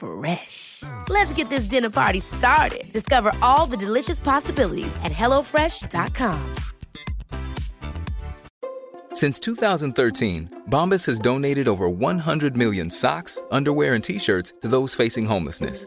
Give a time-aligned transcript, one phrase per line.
[0.00, 0.82] Fresh.
[1.08, 2.92] Let's get this dinner party started.
[2.92, 6.54] Discover all the delicious possibilities at hellofresh.com.
[9.12, 14.94] Since 2013, Bombas has donated over 100 million socks, underwear, and t shirts to those
[14.94, 15.86] facing homelessness.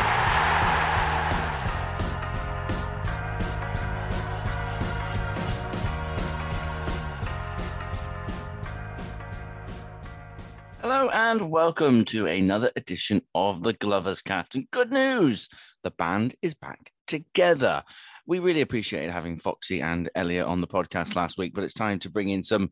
[10.81, 14.55] Hello and welcome to another edition of the Glovers Cast.
[14.55, 15.47] And good news,
[15.83, 17.83] the band is back together.
[18.25, 21.99] We really appreciated having Foxy and Elliot on the podcast last week, but it's time
[21.99, 22.71] to bring in some,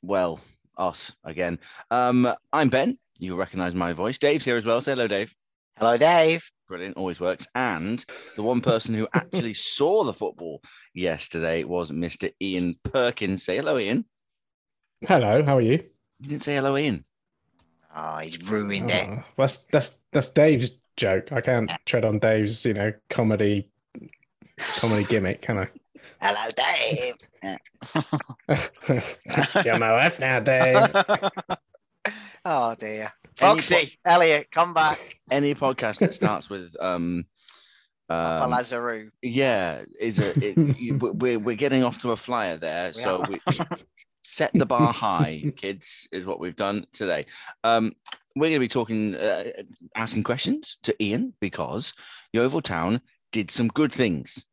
[0.00, 0.40] well,
[0.78, 1.58] us again.
[1.90, 2.96] Um, I'm Ben.
[3.18, 4.16] You'll recognize my voice.
[4.16, 4.80] Dave's here as well.
[4.80, 5.34] Say hello, Dave.
[5.78, 6.50] Hello, Dave.
[6.68, 7.46] Brilliant, always works.
[7.54, 8.02] And
[8.36, 10.62] the one person who actually saw the football
[10.94, 12.32] yesterday was Mr.
[12.40, 13.44] Ian Perkins.
[13.44, 14.06] Say hello, Ian.
[15.06, 15.84] Hello, how are you?
[16.18, 17.04] You didn't say hello, Ian.
[17.96, 19.08] Oh, he's ruined it.
[19.08, 21.32] Oh, that's that's that's Dave's joke.
[21.32, 23.68] I can't tread on Dave's, you know, comedy
[24.58, 25.68] comedy gimmick, can I?
[26.20, 27.14] Hello, Dave.
[29.64, 30.94] You're my wife now, Dave.
[32.44, 33.12] oh dear.
[33.38, 35.18] Any Foxy, Elliot, come back.
[35.30, 37.26] Any podcast that starts with um,
[38.08, 39.10] Papa um Lazarou.
[39.20, 42.88] yeah, is a it, you- we're we're getting off to a flyer there.
[42.88, 43.38] We so we
[44.26, 47.26] set the bar high, kids, is what we've done today.
[47.62, 47.92] Um,
[48.34, 49.44] we're going to be talking, uh,
[49.94, 51.94] asking questions to Ian because
[52.32, 53.00] Yeovil Town
[53.30, 54.44] did some good things,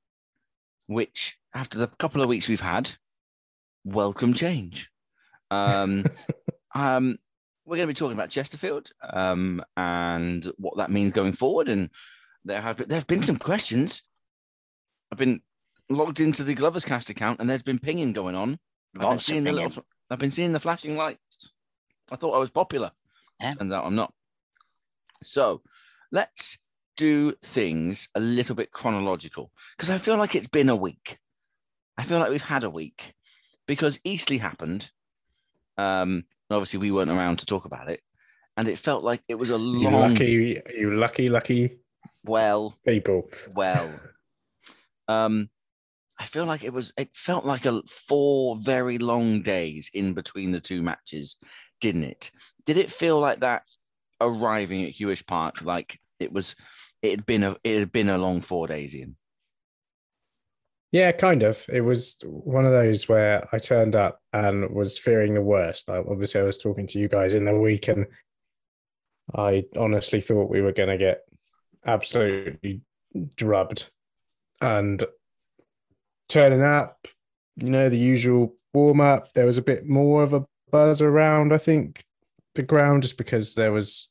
[0.86, 2.92] which after the couple of weeks we've had,
[3.84, 4.90] welcome change.
[5.50, 6.06] Um,
[6.76, 7.18] um,
[7.66, 11.68] we're going to be talking about Chesterfield um, and what that means going forward.
[11.68, 11.90] And
[12.46, 14.04] there have been, there have been some questions.
[15.12, 15.42] I've been
[15.90, 18.60] logged into the Glovers Cast account, and there's been pinging going on.
[18.96, 21.54] I've been Lots of seeing the little, I've been seeing the flashing lights.
[22.12, 22.92] I thought I was popular.
[23.42, 23.54] Yeah.
[23.54, 24.14] Turns out I'm not.
[25.24, 25.62] So
[26.12, 26.58] let's
[26.96, 31.18] do things a little bit chronological because I feel like it's been a week.
[31.98, 33.14] I feel like we've had a week
[33.68, 34.92] because Eastleigh happened.
[35.78, 38.02] Um, and obviously we weren't around to talk about it,
[38.58, 39.58] and it felt like it was a You
[39.90, 41.80] long, lucky, you lucky, lucky
[42.24, 43.30] well, people.
[43.56, 43.92] well.
[45.06, 45.50] Um,
[46.24, 46.94] I feel like it was.
[46.98, 51.36] It felt like a four very long days in between the two matches,
[51.82, 52.32] didn't it?
[52.66, 53.64] Did it feel like that
[54.22, 55.62] arriving at Huish Park?
[55.64, 56.56] Like it was.
[57.02, 57.58] It had been a.
[57.66, 59.18] It had been a long four days in.
[60.94, 61.66] Yeah, kind of.
[61.68, 65.90] It was one of those where I turned up and was fearing the worst.
[65.90, 68.06] Obviously, I was talking to you guys in the week, and
[69.36, 71.20] I honestly thought we were going to get
[71.86, 72.80] absolutely
[73.36, 73.92] drubbed.
[74.62, 75.04] And
[76.30, 77.08] turning up,
[77.56, 81.54] you know, the usual warm up, there was a bit more of a buzz around,
[81.54, 82.04] I think,
[82.56, 84.10] the ground, just because there was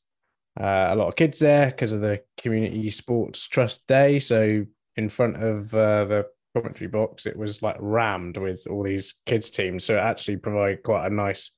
[0.59, 4.19] uh, a lot of kids there because of the Community Sports Trust Day.
[4.19, 4.65] So
[4.95, 6.25] in front of uh, the
[6.55, 9.85] commentary box, it was like rammed with all these kids teams.
[9.85, 11.51] So it actually provided quite a nice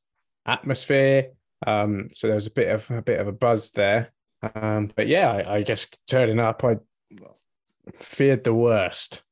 [0.46, 1.32] atmosphere.
[1.68, 4.12] Um, so there was a bit of a bit of a buzz there.
[4.56, 6.78] Um, but yeah, I, I guess turning up, I
[8.00, 9.24] feared the worst,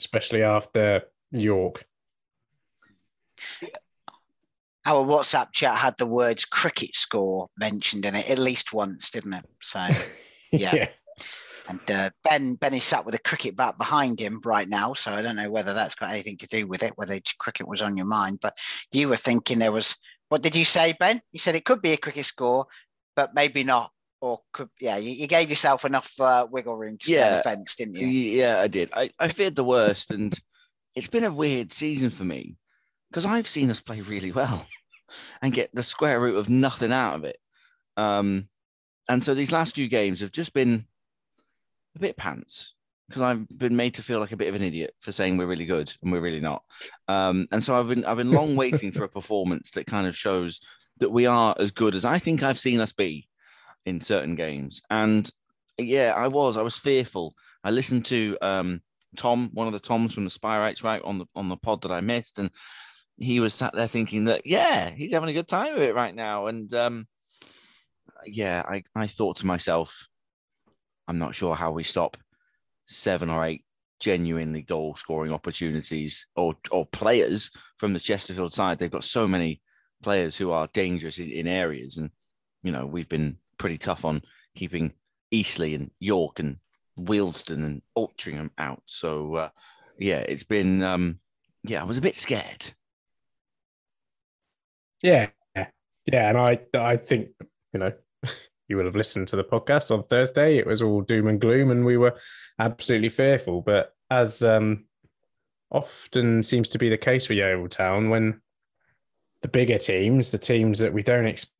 [0.00, 1.84] especially after York.
[4.86, 9.34] Our WhatsApp chat had the words cricket score mentioned in it at least once, didn't
[9.34, 9.46] it?
[9.60, 9.86] So,
[10.52, 10.74] yeah.
[10.74, 10.88] yeah.
[11.68, 15.12] And uh, Ben Ben is sat with a cricket bat behind him right now, so
[15.12, 17.96] I don't know whether that's got anything to do with it, whether cricket was on
[17.96, 18.38] your mind.
[18.40, 18.58] But
[18.92, 19.96] you were thinking there was.
[20.30, 21.20] What did you say, Ben?
[21.32, 22.66] You said it could be a cricket score,
[23.16, 27.12] but maybe not or could yeah you, you gave yourself enough uh, wiggle room to
[27.12, 28.06] yeah, the fence didn't you?
[28.06, 28.90] Yeah i did.
[28.92, 30.38] I, I feared the worst and
[30.94, 32.56] it's been a weird season for me
[33.10, 34.66] because i've seen us play really well
[35.42, 37.38] and get the square root of nothing out of it.
[37.96, 38.48] Um
[39.08, 40.84] and so these last few games have just been
[41.96, 42.74] a bit pants
[43.08, 45.46] because I've been made to feel like a bit of an idiot for saying we're
[45.46, 46.62] really good and we're really not.
[47.08, 50.16] Um, and so I've been I've been long waiting for a performance that kind of
[50.16, 50.60] shows
[50.98, 53.26] that we are as good as I think I've seen us be
[53.86, 54.82] in certain games.
[54.90, 55.30] And
[55.78, 56.56] yeah, I was.
[56.56, 57.34] I was fearful.
[57.64, 58.80] I listened to um,
[59.16, 61.92] Tom, one of the Toms from the Spireites, right on the on the pod that
[61.92, 62.50] I missed, and
[63.16, 66.14] he was sat there thinking that yeah, he's having a good time of it right
[66.14, 66.46] now.
[66.46, 67.06] And um,
[68.26, 70.08] yeah, I I thought to myself,
[71.08, 72.16] I'm not sure how we stop
[72.86, 73.64] seven or eight
[74.00, 78.78] genuinely goal scoring opportunities or or players from the Chesterfield side.
[78.78, 79.60] They've got so many
[80.02, 82.10] players who are dangerous in, in areas, and
[82.62, 84.22] you know we've been pretty tough on
[84.56, 84.90] keeping
[85.30, 86.56] Eastleigh and York and
[86.98, 88.82] Wealdstone and Altrincham out.
[88.86, 89.48] So uh,
[89.98, 91.18] yeah, it's been um,
[91.62, 92.72] yeah, I was a bit scared.
[95.02, 95.68] Yeah, yeah,
[96.06, 97.28] and I I think
[97.72, 97.92] you know
[98.68, 100.56] you will have listened to the podcast on Thursday.
[100.56, 102.16] It was all doom and gloom, and we were
[102.58, 103.60] absolutely fearful.
[103.60, 104.86] But as um,
[105.70, 108.40] often seems to be the case for Yeovil Town, when
[109.42, 111.54] the bigger teams, the teams that we don't expect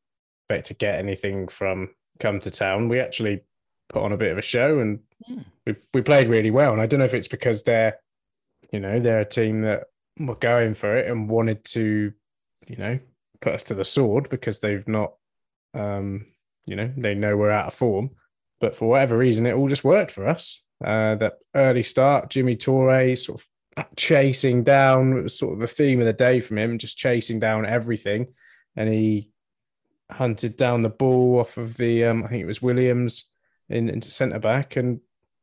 [0.51, 1.89] expect to get anything from
[2.19, 2.89] come to town.
[2.89, 3.41] We actually
[3.89, 4.99] put on a bit of a show and
[5.29, 5.45] mm.
[5.65, 6.73] we, we played really well.
[6.73, 7.97] And I don't know if it's because they're,
[8.71, 9.85] you know, they're a team that
[10.19, 12.13] were going for it and wanted to,
[12.67, 12.99] you know,
[13.41, 15.13] put us to the sword because they've not,
[15.73, 16.27] um,
[16.65, 18.11] you know, they know we're out of form.
[18.59, 20.61] But for whatever reason, it all just worked for us.
[20.83, 25.67] Uh, that early start, Jimmy Toure sort of chasing down, it was sort of the
[25.67, 28.27] theme of the day from him, just chasing down everything.
[28.75, 29.30] And he
[30.13, 33.25] hunted down the ball off of the um, I think it was Williams
[33.69, 34.99] in into centre back and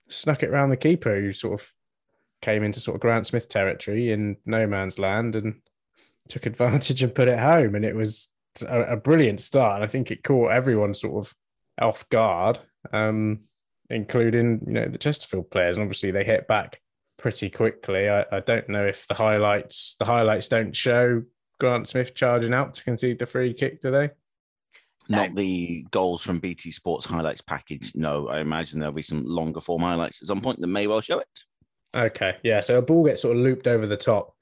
[0.09, 1.73] snuck it around the keeper who sort of
[2.41, 5.61] came into sort of Grant Smith territory in no man's land and
[6.29, 7.75] took advantage and put it home.
[7.75, 8.29] And it was
[8.63, 9.77] a, a brilliant start.
[9.77, 11.35] And I think it caught everyone sort of
[11.81, 12.59] off guard
[12.93, 13.41] um,
[13.91, 15.77] including you know the Chesterfield players.
[15.77, 16.81] And obviously they hit back
[17.19, 18.09] pretty quickly.
[18.09, 21.23] I, I don't know if the highlights the highlights don't show
[21.59, 24.11] Grant Smith charging out to concede the free kick do they
[25.09, 27.93] not the goals from BT Sports highlights package.
[27.95, 31.01] No, I imagine there'll be some longer form highlights at some point that may well
[31.01, 31.29] show it.
[31.97, 32.61] Okay, yeah.
[32.61, 34.35] So a ball gets sort of looped over the top,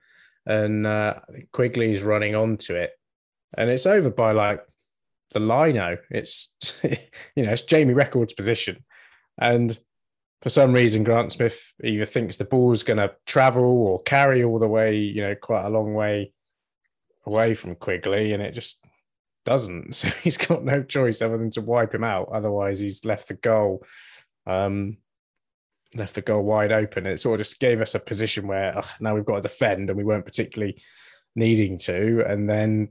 [0.45, 1.15] and uh,
[1.53, 2.93] Quigley's running onto it,
[3.57, 4.61] and it's over by like
[5.31, 5.99] the lino.
[6.11, 6.53] It's
[6.83, 8.85] you know it's Jamie Reckord's position,
[9.39, 9.79] and
[10.43, 14.59] for some reason Grant Smith either thinks the ball's going to travel or carry all
[14.59, 16.33] the way, you know, quite a long way
[17.25, 18.81] away from Quigley, and it just
[19.47, 19.95] doesn't.
[19.95, 22.29] So he's got no choice other than to wipe him out.
[22.31, 23.83] Otherwise, he's left the goal,
[24.47, 24.99] um,
[25.95, 27.07] left the goal wide open.
[27.07, 29.89] It sort of just gave us a position where ugh, now we've got to defend,
[29.89, 30.83] and we weren't particularly
[31.35, 32.25] needing to.
[32.29, 32.89] And then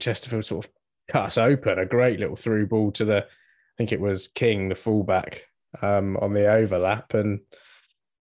[0.00, 0.72] Chesterfield sort of
[1.08, 1.78] cut us open.
[1.78, 5.42] A great little through ball to the, I think it was King, the fullback,
[5.82, 7.14] um, on the overlap.
[7.14, 7.40] And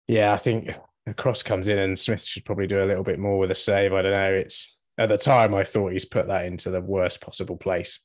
[0.07, 0.71] yeah, I think
[1.07, 3.57] the cross comes in, and Smith should probably do a little bit more with a
[3.57, 3.93] save.
[3.93, 4.33] I don't know.
[4.35, 8.01] It's at the time I thought he's put that into the worst possible place.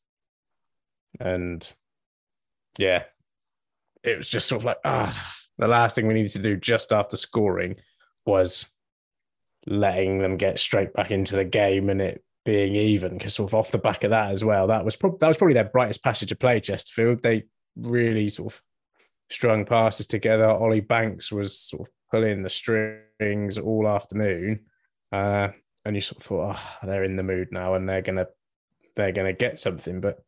[1.20, 1.74] And
[2.78, 3.04] yeah,
[4.04, 6.94] it was just sort of like, ah, the last thing we needed to do just
[6.94, 7.76] after scoring
[8.26, 8.68] was
[9.66, 13.18] letting them get straight back into the game and it being even.
[13.18, 15.38] Because sort of off the back of that as well, that was probably that was
[15.38, 16.60] probably their brightest passage of play.
[16.60, 17.44] Chesterfield, they
[17.76, 18.62] really sort of
[19.30, 20.48] strung passes together.
[20.48, 24.66] Ollie Banks was sort of pulling the strings all afternoon.
[25.12, 25.50] Uh,
[25.86, 28.28] and you sort of thought, oh, they're in the mood now and they're gonna
[28.96, 30.24] they're gonna get something, but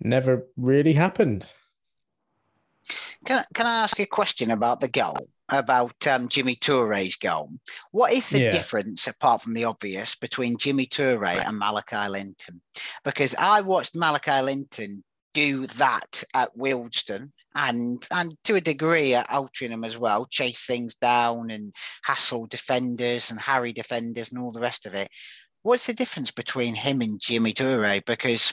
[0.00, 1.46] never really happened.
[3.24, 5.28] Can can I ask a question about the goal?
[5.50, 7.48] About um, Djimi Toure's goal.
[7.90, 8.50] What is the yeah.
[8.50, 12.60] difference, apart from the obvious, between Jimmy Toure and Malachi Linton?
[13.02, 15.04] Because I watched Malachi Linton
[15.38, 20.94] do that at Wealdstone and and to a degree at Altrincham as well, chase things
[20.96, 25.08] down and hassle defenders and harry defenders and all the rest of it.
[25.62, 28.04] what's the difference between him and Jimmy Toure?
[28.04, 28.52] Because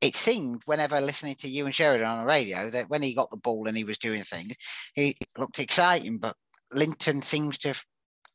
[0.00, 3.30] it seemed whenever listening to you and Sheridan on the radio that when he got
[3.30, 4.54] the ball and he was doing things,
[4.94, 6.18] he looked exciting.
[6.18, 6.36] But
[6.72, 7.84] Linton seems to have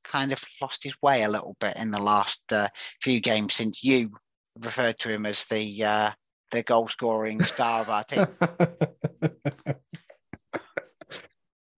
[0.04, 2.70] kind of lost his way a little bit in the last uh,
[3.02, 4.12] few games since you
[4.58, 6.12] referred to him as the uh,
[6.52, 8.28] the goal scoring star of our team.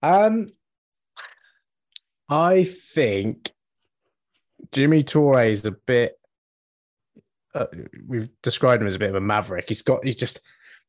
[0.02, 0.48] um,
[2.30, 3.52] I think
[4.72, 6.18] Jimmy Toure is a bit.
[7.54, 7.66] Uh,
[8.08, 9.66] we've described him as a bit of a maverick.
[9.68, 10.06] He's got.
[10.06, 10.40] He's just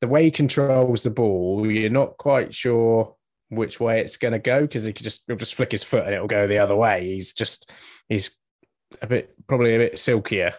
[0.01, 1.69] the way he controls the ball.
[1.71, 3.17] You're not quite sure
[3.49, 6.05] which way it's going to go because he could just he'll just flick his foot
[6.05, 7.15] and it'll go the other way.
[7.15, 7.71] He's just
[8.09, 8.37] he's
[9.01, 10.55] a bit probably a bit silkier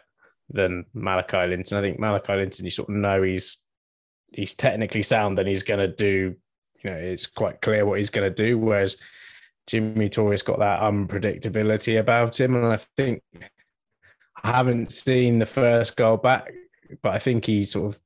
[0.49, 1.77] than Malachi Linton.
[1.77, 3.57] I think Malachi Linton, you sort of know he's
[4.31, 6.35] he's technically sound and he's going to do.
[6.83, 8.57] You know, it's quite clear what he's going to do.
[8.57, 8.97] Whereas
[9.67, 13.23] Jimmy Toure's got that unpredictability about him, and I think
[14.43, 16.51] I haven't seen the first goal back,
[17.01, 17.99] but I think he sort of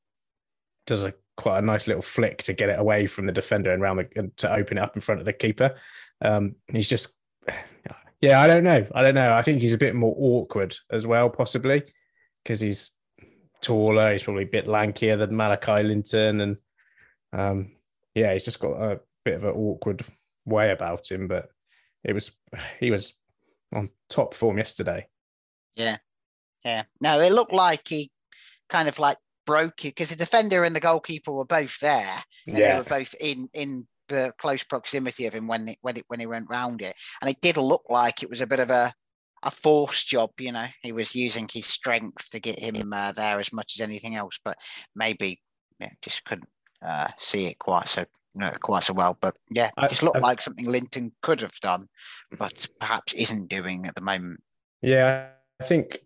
[0.86, 3.82] does a quite a nice little flick to get it away from the defender and
[3.82, 5.76] round the, to open it up in front of the keeper.
[6.20, 7.14] Um, he's just,
[8.22, 9.34] yeah, I don't know, I don't know.
[9.34, 11.84] I think he's a bit more awkward as well, possibly
[12.48, 12.94] because he's
[13.62, 14.14] taller.
[14.14, 16.58] He's probably a bit lankier than Malachi Linton, and
[17.34, 17.72] um,
[18.16, 20.06] yeah, he's just got a bit of an awkward
[20.46, 21.50] way about him, but
[22.06, 22.32] it was
[22.80, 23.14] he was
[23.76, 25.08] on top form yesterday.
[25.76, 25.98] Yeah,
[26.64, 26.84] yeah.
[27.02, 28.12] No, it looked like he
[28.70, 32.58] kind of like broke it because the defender and the goalkeeper were both there, and
[32.58, 32.72] yeah.
[32.72, 36.22] they were both in in the close proximity of him when it, when it when
[36.22, 38.94] he went round it, and it did look like it was a bit of a
[39.48, 40.32] a force job.
[40.40, 43.82] You know, he was using his strength to get him uh, there as much as
[43.82, 44.58] anything else, but
[44.96, 45.42] maybe
[45.80, 46.50] yeah, just couldn't
[46.86, 48.06] uh, see it quite so
[48.38, 49.18] know, quite so well.
[49.20, 51.88] But yeah, it just looked I, like something Linton could have done,
[52.38, 54.42] but perhaps isn't doing at the moment.
[54.82, 56.00] Yeah, I think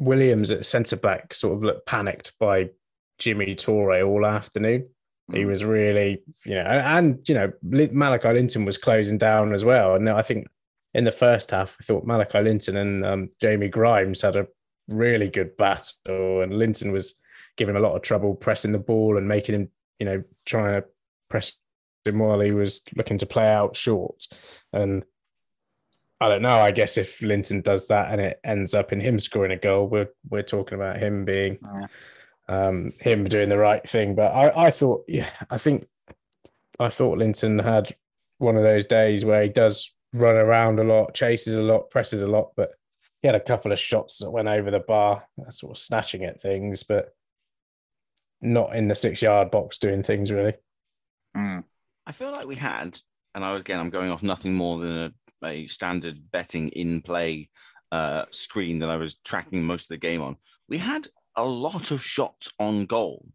[0.00, 2.70] Williams at centre back sort of looked panicked by
[3.18, 4.88] Jimmy Toure all afternoon.
[5.30, 5.36] Mm.
[5.36, 9.64] He was really, you know, and, and you know, Malachi Linton was closing down as
[9.64, 9.94] well.
[9.94, 10.48] And I think
[10.94, 14.46] in the first half, I thought Malachi Linton and um, Jamie Grimes had a
[14.88, 17.14] really good battle, and Linton was
[17.56, 19.68] giving him a lot of trouble pressing the ball and making him,
[19.98, 20.88] you know, trying to
[21.28, 21.56] press
[22.04, 24.26] him while he was looking to play out short.
[24.72, 25.04] And
[26.20, 26.58] I don't know.
[26.60, 29.88] I guess if Linton does that and it ends up in him scoring a goal,
[29.88, 31.86] we're we're talking about him being yeah.
[32.48, 34.14] um, him doing the right thing.
[34.14, 35.88] But I, I thought, yeah, I think
[36.78, 37.96] I thought Linton had
[38.38, 42.22] one of those days where he does run around a lot, chases a lot, presses
[42.22, 42.70] a lot, but
[43.20, 46.40] he had a couple of shots that went over the bar, sort of snatching at
[46.40, 47.14] things, but
[48.40, 50.54] not in the six yard box doing things really.
[51.36, 51.64] Mm.
[52.06, 52.98] I feel like we had,
[53.34, 57.48] and I, again, I'm going off nothing more than a, a standard betting in play
[57.92, 60.36] uh, screen that I was tracking most of the game on.
[60.68, 63.26] We had a lot of shots on goal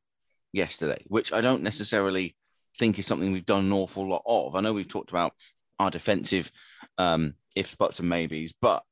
[0.51, 2.35] yesterday, which I don't necessarily
[2.77, 4.55] think is something we've done an awful lot of.
[4.55, 5.33] I know we've talked about
[5.79, 6.51] our defensive
[6.97, 8.83] um, ifs, buts, and maybes, but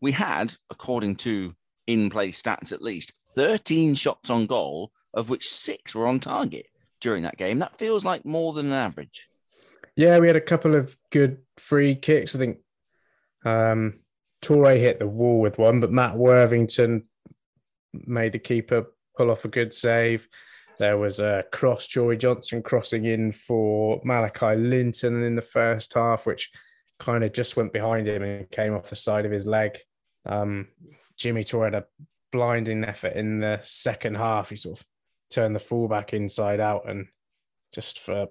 [0.00, 1.54] we had, according to
[1.86, 6.66] in play stats at least, 13 shots on goal, of which six were on target
[7.00, 7.58] during that game.
[7.58, 9.28] That feels like more than an average.
[9.96, 12.36] Yeah, we had a couple of good free kicks.
[12.36, 12.58] I think
[13.44, 14.00] um,
[14.42, 17.04] Toure hit the wall with one, but Matt Worthington
[17.92, 18.86] made the keeper
[19.16, 20.28] pull off a good save.
[20.78, 26.26] There was a cross, Joey Johnson crossing in for Malachi Linton in the first half,
[26.26, 26.50] which
[26.98, 29.78] kind of just went behind him and came off the side of his leg.
[30.26, 30.68] Um,
[31.16, 31.86] Jimmy Toure had a
[32.32, 34.50] blinding effort in the second half.
[34.50, 34.86] He sort of
[35.30, 37.06] turned the fullback inside out and
[37.72, 38.28] just for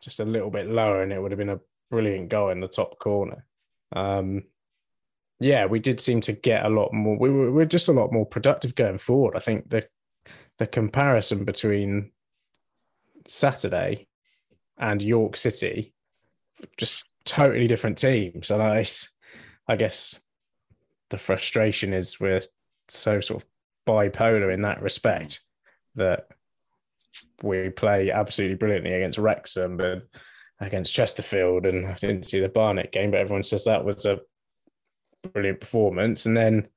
[0.00, 2.68] just a little bit lower, and it would have been a brilliant goal in the
[2.68, 3.44] top corner.
[3.92, 4.44] Um,
[5.38, 7.18] yeah, we did seem to get a lot more.
[7.18, 9.36] We were, we are just a lot more productive going forward.
[9.36, 9.86] I think the
[10.58, 12.12] the comparison between
[13.26, 14.08] Saturday
[14.78, 15.94] and York City,
[16.78, 18.50] just totally different teams.
[18.50, 18.84] And I,
[19.68, 20.18] I guess
[21.10, 22.40] the frustration is we're
[22.88, 23.48] so sort of
[23.86, 25.42] bipolar in that respect
[25.96, 26.28] that
[27.42, 30.06] we play absolutely brilliantly against Wrexham but
[30.60, 31.66] against Chesterfield.
[31.66, 34.20] And I didn't see the Barnet game, but everyone says that was a
[35.32, 36.26] brilliant performance.
[36.26, 36.68] And then,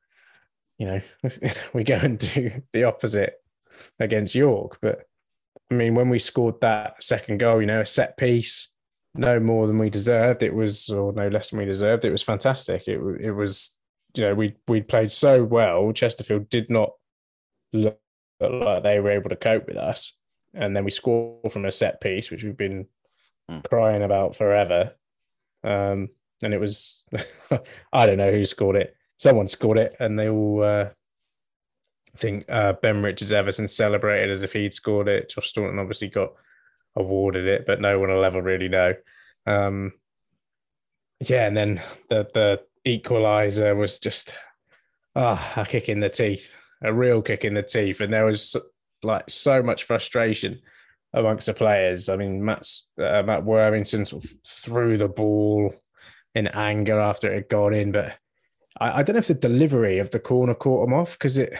[0.78, 1.02] you know,
[1.74, 3.36] we go and do the opposite
[4.00, 4.78] against York.
[4.82, 5.06] But
[5.72, 8.70] I mean, when we scored that second goal, you know, a set piece,
[9.16, 10.44] no more than we deserved.
[10.44, 12.06] It was, or no less than we deserved.
[12.06, 12.88] It was fantastic.
[12.88, 13.78] It, it was,
[14.16, 15.92] you know, we we played so well.
[15.92, 16.92] Chesterfield did not
[17.74, 18.00] look
[18.40, 20.14] like they were able to cope with us
[20.54, 22.88] and then we scored from a set piece, which we've been
[23.50, 23.64] mm.
[23.70, 24.94] crying about forever.
[25.64, 26.10] Um,
[26.42, 27.04] and it was,
[27.94, 28.96] I don't know who scored it.
[29.18, 34.44] Someone scored it, and they all uh, I think uh, Ben Richards Everton celebrated as
[34.44, 35.30] if he'd scored it.
[35.30, 36.34] Josh Staunton obviously got
[37.00, 38.94] awarded it, but no one will ever really know.
[39.46, 39.94] Um,
[41.20, 44.34] yeah, and then the the equalizer was just
[45.16, 46.54] ah oh, a kick in the teeth,
[46.84, 48.56] a real kick in the teeth, and there was
[49.04, 50.62] like so much frustration
[51.14, 52.10] amongst the players.
[52.10, 55.74] I mean, Matt's, uh, Matt Worthington sort of threw the ball
[56.36, 58.18] in anger after it had gone in, but
[58.80, 61.54] I, I don't know if the delivery of the corner caught him off because it.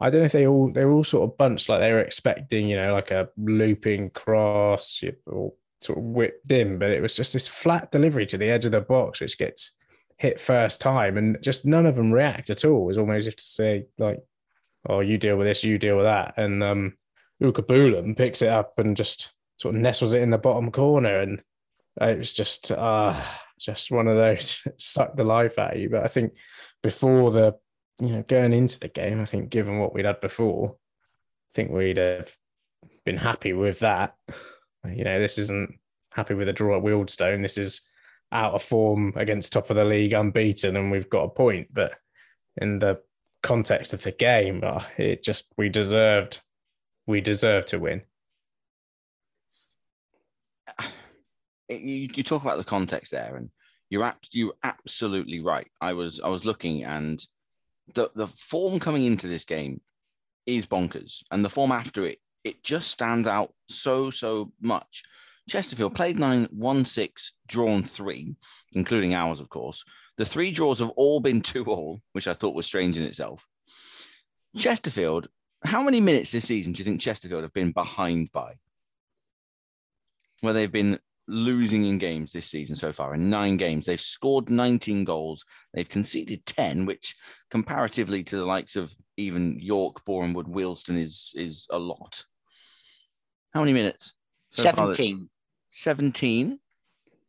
[0.00, 2.00] I don't know if they all they were all sort of bunched like they were
[2.00, 7.14] expecting, you know, like a looping cross or sort of whipped in, but it was
[7.14, 9.72] just this flat delivery to the edge of the box, which gets
[10.16, 12.88] hit first time, and just none of them react at all.
[12.88, 14.20] It's almost as if to say like,
[14.88, 16.94] "Oh, you deal with this, you deal with that," and um,
[17.42, 21.42] Ukabulam picks it up and just sort of nestles it in the bottom corner, and
[22.00, 23.20] it was just uh
[23.58, 25.90] just one of those suck the life out of you.
[25.90, 26.34] But I think
[26.82, 27.56] before the
[28.00, 30.76] you know going into the game, I think given what we'd had before,
[31.50, 32.34] I think we'd have
[33.04, 34.14] been happy with that.
[34.84, 35.78] You know, this isn't
[36.12, 37.42] happy with a draw at Wealdstone.
[37.42, 37.82] This is
[38.30, 41.68] out of form against top of the league, unbeaten, and we've got a point.
[41.72, 41.96] But
[42.60, 43.00] in the
[43.42, 46.40] context of the game, uh, it just we deserved
[47.06, 48.02] we deserve to win.
[51.70, 53.50] You, talk about the context there, and
[53.90, 55.66] you're you're absolutely right.
[55.82, 57.22] I was I was looking, and
[57.94, 59.80] the the form coming into this game
[60.46, 65.02] is bonkers, and the form after it it just stands out so so much.
[65.48, 68.36] Chesterfield played nine, won six, drawn three,
[68.74, 69.82] including ours, of course.
[70.18, 73.46] The three draws have all been two all, which I thought was strange in itself.
[74.56, 75.28] Chesterfield
[75.62, 78.54] how many minutes this season do you think Chesterfield have been behind by?
[80.40, 83.86] Where they've been losing in games this season so far in nine games.
[83.86, 85.44] They've scored 19 goals.
[85.74, 87.14] They've conceded 10, which
[87.50, 92.24] comparatively to the likes of even York, Borehamwood, Wealdstone is is a lot.
[93.52, 94.14] How many minutes?
[94.50, 95.28] So 17.
[95.70, 96.58] 17.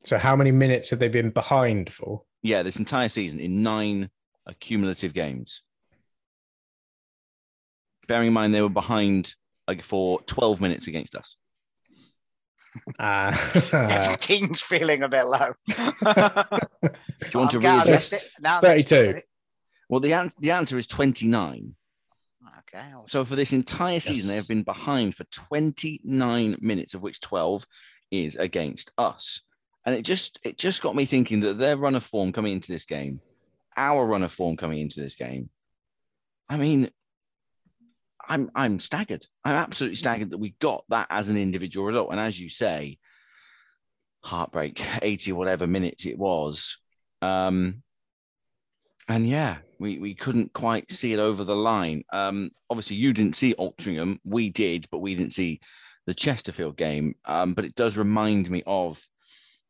[0.04, 2.24] So how many minutes have they been behind for?
[2.41, 4.10] Yeah, this entire season in nine
[4.45, 5.62] accumulative games
[8.10, 9.34] bearing in mind they were behind
[9.69, 11.38] like for 12 minutes against us.
[12.98, 15.54] Uh, King's feeling a bit low.
[15.68, 15.76] Do
[17.34, 18.13] you want to read this?
[18.44, 19.15] 32.
[19.89, 21.76] Well, the, an- the answer is 29.
[22.60, 22.92] Okay.
[23.08, 24.28] So for this entire season, yes.
[24.28, 27.65] they have been behind for 29 minutes, of which 12
[28.12, 29.42] is against us.
[29.86, 32.72] And it just it just got me thinking that their run of form coming into
[32.72, 33.22] this game,
[33.76, 35.50] our run of form coming into this game.
[36.48, 36.92] I mean,
[38.30, 39.26] I'm I'm staggered.
[39.44, 42.12] I'm absolutely staggered that we got that as an individual result.
[42.12, 43.00] And as you say,
[44.24, 46.78] heartbreak, 80 whatever minutes it was.
[47.22, 47.84] Um,
[49.08, 52.04] and yeah, we, we couldn't quite see it over the line.
[52.13, 54.20] Um, obviously, you didn't see Altrincham.
[54.24, 55.60] We did, but we didn't see
[56.06, 57.15] the Chesterfield game.
[57.26, 59.02] Um, but it does remind me of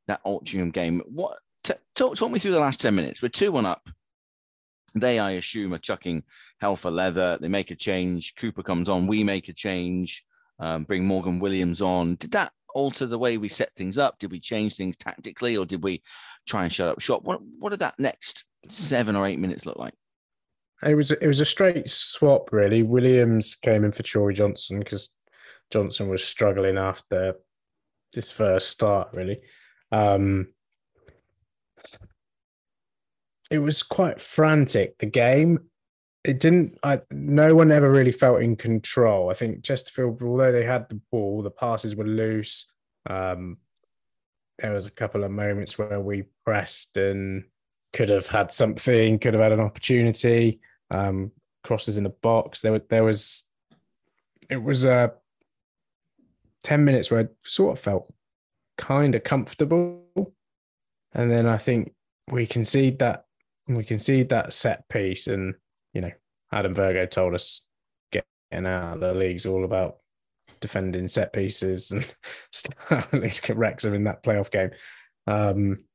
[0.08, 1.02] that Altrincham game.
[1.06, 3.22] What t- talk, talk me through the last 10 minutes.
[3.22, 3.88] We're 2 1 up.
[4.95, 6.23] They, I assume, are chucking
[6.60, 7.38] hell for leather.
[7.39, 8.36] They make a change.
[8.36, 9.08] Cooper comes on.
[9.08, 10.23] We make a change.
[10.60, 12.15] Um, bring Morgan Williams on.
[12.15, 14.19] Did that alter the way we set things up?
[14.19, 16.02] Did we change things tactically, or did we
[16.47, 17.23] try and shut up shop?
[17.23, 19.93] What What did that next seven or eight minutes look like?
[20.84, 22.84] It was it was a straight swap, really.
[22.84, 25.10] Williams came in for Troy Johnson because
[25.71, 27.36] Johnson was struggling after
[28.13, 29.39] this first start, really.
[29.91, 30.47] Um,
[33.49, 34.97] it was quite frantic.
[34.99, 35.59] The game,
[36.23, 36.77] it didn't.
[36.83, 39.29] I no one ever really felt in control.
[39.29, 42.71] I think Chesterfield, although they had the ball, the passes were loose.
[43.09, 43.57] Um,
[44.59, 47.45] there was a couple of moments where we pressed and
[47.93, 50.59] could have had something, could have had an opportunity.
[50.91, 51.31] Um,
[51.63, 52.62] crosses in the box.
[52.62, 53.45] There, was there was.
[54.49, 55.09] It was uh,
[56.63, 58.13] ten minutes where I sort of felt
[58.77, 60.33] kind of comfortable,
[61.13, 61.93] and then I think
[62.29, 63.25] we concede that
[63.77, 65.55] we concede that set piece, and
[65.93, 66.12] you know,
[66.51, 67.65] Adam Virgo told us
[68.12, 69.97] getting out of the league's all about
[70.62, 72.05] defending set pieces and
[73.49, 74.71] Wrexham in that playoff game.
[75.27, 75.86] Um,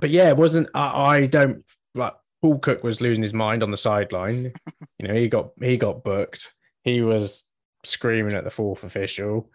[0.00, 0.68] but yeah, it wasn't.
[0.74, 2.14] I, I don't like.
[2.40, 4.52] Paul Cook was losing his mind on the sideline.
[4.98, 6.52] you know, he got he got booked.
[6.82, 7.44] He was
[7.84, 9.50] screaming at the fourth official.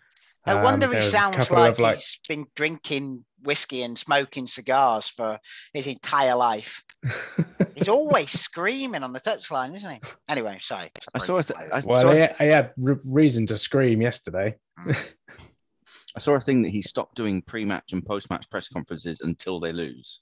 [0.46, 5.40] No um, wonder he sounds like, like he's been drinking whiskey and smoking cigars for
[5.74, 6.84] his entire life.
[7.76, 10.00] he's always screaming on the touchline, isn't he?
[10.28, 10.90] Anyway, sorry.
[11.14, 11.52] I saw it.
[11.86, 14.56] well, saw he, he, had reason to scream yesterday.
[14.78, 14.92] Hmm.
[16.16, 19.72] I saw a thing that he stopped doing pre-match and post-match press conferences until they
[19.72, 20.22] lose.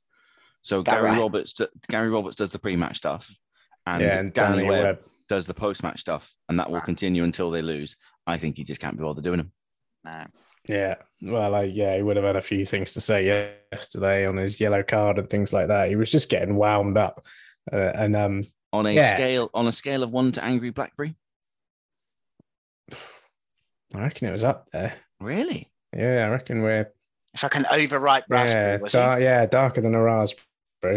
[0.62, 1.20] So Gary right?
[1.20, 3.36] Roberts, Gary Roberts does the pre-match stuff,
[3.86, 6.82] and, yeah, and Danny, Danny Webb, Webb, does the post match stuff, and that will
[6.82, 7.98] continue until they lose.
[8.26, 9.52] I think he just can't be bothered doing them.
[10.06, 10.26] No.
[10.68, 14.38] Yeah, well, like, yeah, he would have had a few things to say yesterday on
[14.38, 15.90] his yellow card and things like that.
[15.90, 17.26] He was just getting wound up,
[17.72, 19.14] uh, and um, on a yeah.
[19.14, 21.16] scale on a scale of one to angry Blackberry.
[23.94, 24.96] I reckon it was up there.
[25.20, 25.72] Really?
[25.96, 26.92] Yeah, I reckon we're.
[27.34, 29.24] It's like an overripe raspberry, yeah, was dar- it?
[29.24, 30.46] yeah, darker than a raspberry.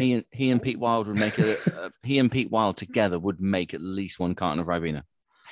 [0.01, 3.19] He and he and Pete Wild would make a uh, he and Pete Wild together
[3.19, 5.03] would make at least one carton of Ribena.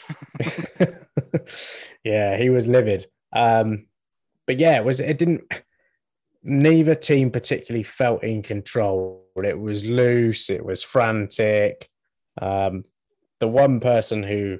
[2.04, 3.06] yeah, he was livid.
[3.32, 3.86] Um,
[4.46, 5.42] but yeah, it was it didn't
[6.42, 9.24] neither team particularly felt in control.
[9.36, 11.88] It was loose, it was frantic.
[12.40, 12.84] Um,
[13.40, 14.58] the one person who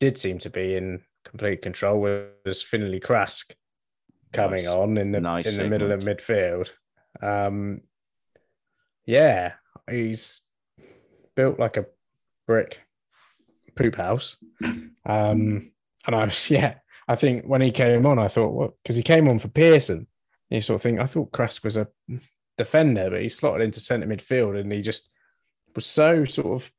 [0.00, 2.00] did seem to be in complete control
[2.44, 3.54] was Finley Krask
[4.32, 4.74] coming Nice.
[4.74, 6.70] on in the Nice in the middle of midfield.
[7.22, 7.82] Um,
[9.06, 9.54] yeah,
[9.90, 10.42] he's
[11.34, 11.86] built like a
[12.46, 12.80] brick
[13.76, 14.36] poop house.
[15.06, 15.72] Um,
[16.06, 16.74] and I was yeah,
[17.08, 20.06] I think when he came on, I thought what because he came on for Pearson.
[20.50, 21.88] You sort of think I thought Krask was a
[22.56, 25.10] defender, but he slotted into centre midfield and he just
[25.74, 26.70] was so sort of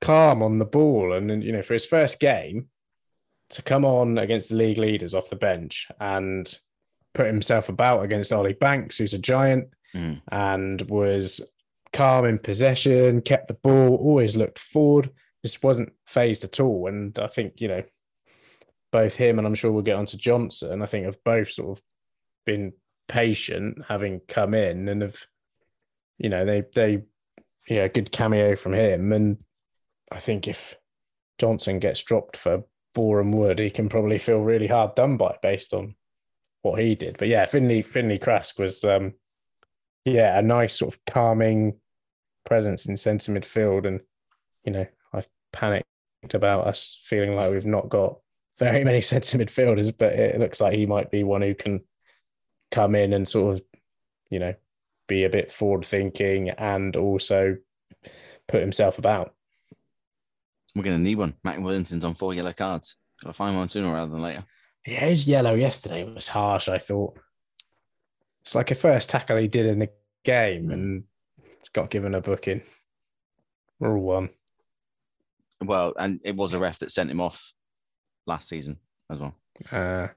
[0.00, 1.12] calm on the ball.
[1.12, 2.68] And then, you know, for his first game,
[3.50, 6.58] to come on against the league leaders off the bench and
[7.14, 10.22] put himself about against Ollie Banks, who's a giant, Mm.
[10.30, 11.46] and was
[11.92, 15.10] calm in possession, kept the ball, always looked forward,
[15.44, 16.86] just wasn't phased at all.
[16.88, 17.82] And I think, you know,
[18.92, 21.78] both him and I'm sure we'll get on to Johnson, I think have both sort
[21.78, 21.82] of
[22.46, 22.72] been
[23.08, 25.16] patient having come in and have,
[26.18, 27.02] you know, they, they,
[27.68, 29.12] yeah, good cameo from him.
[29.12, 29.38] And
[30.10, 30.76] I think if
[31.38, 35.72] Johnson gets dropped for Boreham Wood, he can probably feel really hard done by based
[35.72, 35.94] on
[36.60, 37.16] what he did.
[37.18, 39.14] But yeah, Finley Finley Krask was um
[40.04, 41.74] yeah, a nice sort of calming
[42.44, 43.86] presence in centre midfield.
[43.86, 44.00] And,
[44.64, 45.86] you know, I've panicked
[46.34, 48.18] about us feeling like we've not got
[48.62, 51.80] very many centre midfielders, but it looks like he might be one who can
[52.70, 53.62] come in and sort of,
[54.30, 54.54] you know,
[55.08, 57.56] be a bit forward thinking and also
[58.48, 59.34] put himself about.
[60.74, 61.34] We're going to need one.
[61.44, 62.96] Matt Williamson's on four yellow cards.
[63.22, 64.44] Got to find one sooner rather than later.
[64.86, 67.18] Yeah, his yellow yesterday was harsh, I thought.
[68.42, 69.90] It's like a first tackle he did in the
[70.24, 71.04] game and
[71.72, 72.62] got given a booking.
[73.78, 74.30] Rule one.
[75.62, 77.52] Well, and it was a ref that sent him off
[78.26, 78.78] last season
[79.10, 79.34] as well.
[79.70, 80.08] Uh,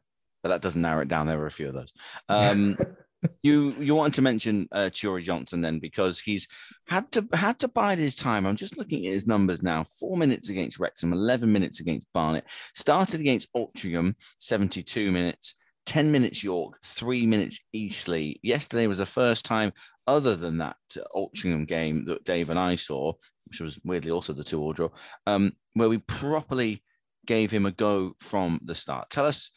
[0.44, 1.28] but that doesn't narrow it down.
[1.28, 1.92] There were a few of those.
[2.30, 2.78] Um,
[3.42, 6.48] you you wanted to mention uh, Chiori Johnson then because he's
[6.88, 8.46] had to had to bide his time.
[8.46, 9.84] I'm just looking at his numbers now.
[10.00, 12.46] Four minutes against Wrexham, 11 minutes against Barnet.
[12.74, 15.56] Started against Altrincham, 72 minutes.
[15.86, 18.36] 10 minutes York, three minutes Eastleigh.
[18.42, 19.72] Yesterday was the first time,
[20.08, 23.14] other than that uh, Altrincham game that Dave and I saw,
[23.46, 24.90] which was weirdly also the two all draw,
[25.28, 26.84] um, where we properly
[27.26, 29.10] gave him a go from the start.
[29.10, 29.52] Tell us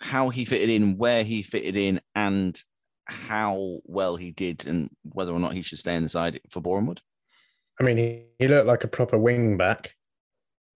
[0.00, 2.60] how he fitted in, where he fitted in, and
[3.06, 6.60] how well he did, and whether or not he should stay in the side for
[6.60, 7.00] Bournemouth.
[7.80, 9.94] I mean, he, he looked like a proper wing back,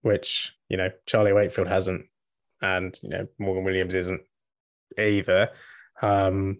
[0.01, 2.05] which, you know, Charlie Wakefield hasn't,
[2.61, 4.21] and, you know, Morgan Williams isn't
[4.97, 5.49] either.
[6.01, 6.59] Um,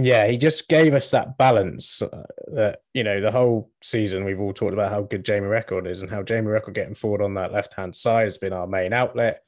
[0.00, 2.22] yeah, he just gave us that balance uh,
[2.54, 6.02] that, you know, the whole season we've all talked about how good Jamie Reckord is
[6.02, 8.92] and how Jamie Reckord getting forward on that left hand side has been our main
[8.92, 9.42] outlet.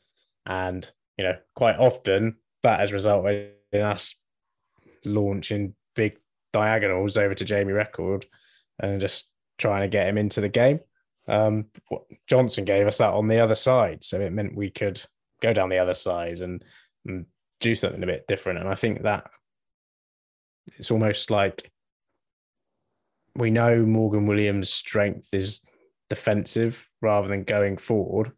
[0.47, 4.17] And, you know, quite often that has resulted in us
[5.05, 6.19] launching big
[6.53, 8.25] diagonals over to Jamie Reckord
[8.81, 10.81] and just trying to get him into the game.
[11.29, 11.67] Um,
[12.27, 14.03] Johnson gave us that on the other side.
[14.03, 15.01] So it meant we could
[15.41, 16.65] go down the other side and,
[17.07, 17.27] and
[17.61, 18.59] do something a bit different.
[18.59, 19.31] And I think that
[20.79, 21.71] it's almost like
[23.37, 25.61] we know Morgan Williams' strength is
[26.09, 28.33] defensive rather than going forward.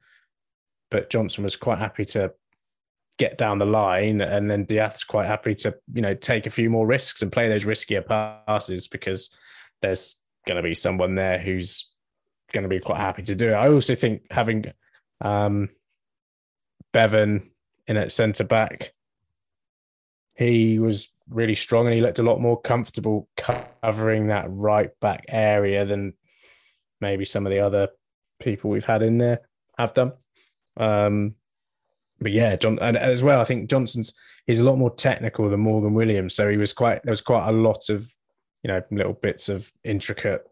[0.90, 2.32] But Johnson was quite happy to
[3.18, 6.68] get down the line, and then Diath's quite happy to, you know, take a few
[6.68, 9.34] more risks and play those riskier passes because
[9.80, 11.90] there's going to be someone there who's
[12.52, 13.54] going to be quite happy to do it.
[13.54, 14.66] I also think having
[15.22, 15.70] um,
[16.92, 17.50] Bevan
[17.86, 18.92] in at centre back
[20.36, 25.24] he was really strong and he looked a lot more comfortable covering that right back
[25.28, 26.14] area than
[27.00, 27.88] maybe some of the other
[28.40, 29.40] people we've had in there
[29.78, 30.12] have done.
[30.76, 31.34] Um,
[32.20, 34.12] but yeah, John, and as well, I think Johnson's
[34.46, 37.48] he's a lot more technical than Morgan Williams, so he was quite there was quite
[37.48, 38.08] a lot of
[38.62, 40.44] you know little bits of intricate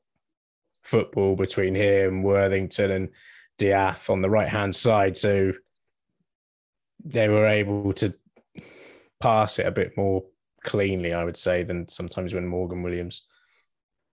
[0.83, 3.09] football between him, Worthington, and
[3.59, 5.53] Diath on the right hand side, so
[7.05, 8.15] they were able to
[9.21, 10.25] pass it a bit more
[10.65, 13.23] cleanly, I would say, than sometimes when Morgan Williams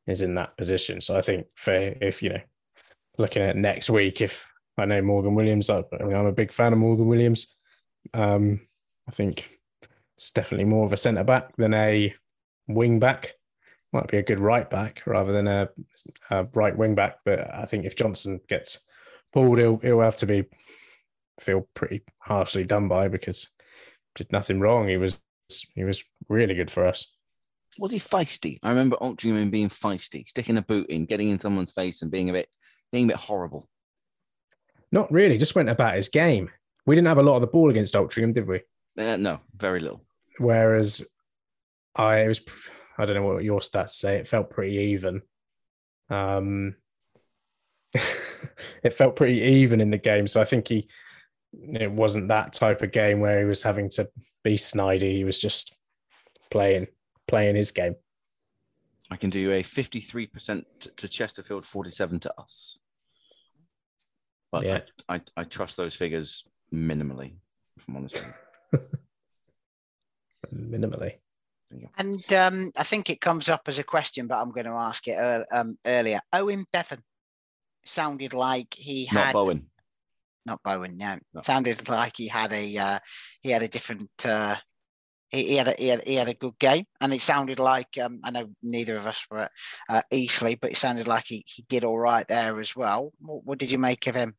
[0.08, 1.02] is in that position.
[1.02, 2.42] So I think for if you know
[3.18, 4.46] looking at next week, if
[4.78, 7.48] I know Morgan Williams, I, mean, I'm a big fan of Morgan Williams.
[8.14, 8.62] Um,
[9.08, 9.50] I think
[10.18, 12.14] it's definitely more of a centre back than a
[12.68, 13.34] wing back.
[13.94, 15.70] Might be a good right back rather than a,
[16.30, 17.20] a right wing back.
[17.26, 18.86] But I think if Johnson gets
[19.34, 20.46] pulled, he'll, he'll have to be
[21.40, 23.48] feel pretty harshly done by because
[24.16, 24.88] did nothing wrong.
[24.88, 25.20] He was
[25.76, 27.14] he was really good for us.
[27.80, 28.60] Was he feisty?
[28.64, 32.12] I remember altering him being feisty, sticking a boot in, getting in someone's face, and
[32.12, 32.50] being a bit
[32.92, 33.70] being a bit horrible.
[34.92, 35.38] Not really.
[35.38, 36.50] Just went about his game.
[36.86, 38.62] We didn't have a lot of the ball against Altrincham, did we?
[38.98, 40.06] Uh, no, very little.
[40.40, 41.06] Whereas
[41.96, 42.42] I was,
[42.98, 44.18] I don't know what your stats say.
[44.18, 45.22] It felt pretty even.
[46.10, 46.76] Um,
[48.84, 50.28] it felt pretty even in the game.
[50.28, 50.88] So I think he,
[51.74, 54.10] it wasn't that type of game where he was having to
[54.44, 55.14] be snidey.
[55.14, 55.78] He was just
[56.50, 56.88] playing,
[57.28, 57.96] playing his game.
[59.10, 60.66] I can do a 53%
[60.98, 62.78] to Chesterfield, 47 to us.
[64.52, 64.82] But yeah.
[65.08, 67.36] I, I, I trust those figures minimally,
[67.78, 68.24] if I'm honest
[70.54, 71.16] minimally.
[71.98, 75.08] And um, I think it comes up as a question, but I'm going to ask
[75.08, 76.22] it uh, um, earlier.
[76.32, 77.04] Owen Bevan
[77.86, 79.16] sounded like he had.
[79.16, 79.66] Not Bowen.
[80.46, 80.98] Not Bowen.
[80.98, 81.18] No.
[81.34, 81.42] no.
[81.42, 83.00] Sounded like he had a uh,
[83.42, 84.10] he had a different.
[84.24, 84.56] Uh,
[85.30, 87.98] he, he, had a, he had he had a good game, and it sounded like
[88.02, 89.52] um, I know neither of us were at
[89.90, 93.12] uh, Eastleigh, but it sounded like he, he did all right there as well.
[93.20, 94.36] What, what did you make of him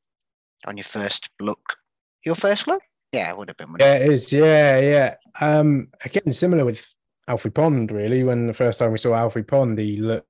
[0.67, 1.77] on your first look?
[2.25, 2.83] Your first look?
[3.13, 3.75] Yeah, it would have been.
[3.79, 4.33] Yeah, it is.
[4.33, 5.15] Yeah, yeah.
[5.41, 6.95] Um, again, similar with
[7.27, 8.23] Alfie Pond, really.
[8.25, 10.27] When the first time we saw Alfie Pond, he looked,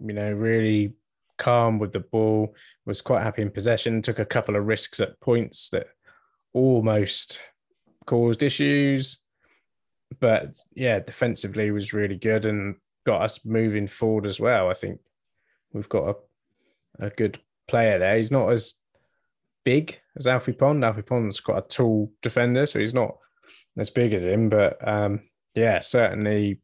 [0.00, 0.92] you know, really
[1.38, 2.54] calm with the ball,
[2.86, 5.86] was quite happy in possession, took a couple of risks at points that
[6.52, 7.40] almost
[8.06, 9.18] caused issues.
[10.18, 14.68] But yeah, defensively was really good and got us moving forward as well.
[14.68, 15.00] I think
[15.72, 16.16] we've got
[16.98, 18.16] a, a good player there.
[18.16, 18.74] He's not as
[19.64, 20.84] big as Alfie Pond.
[20.84, 23.16] Alfie Pond's quite a tall defender, so he's not
[23.78, 25.20] as big as him, but um,
[25.54, 26.60] yeah, certainly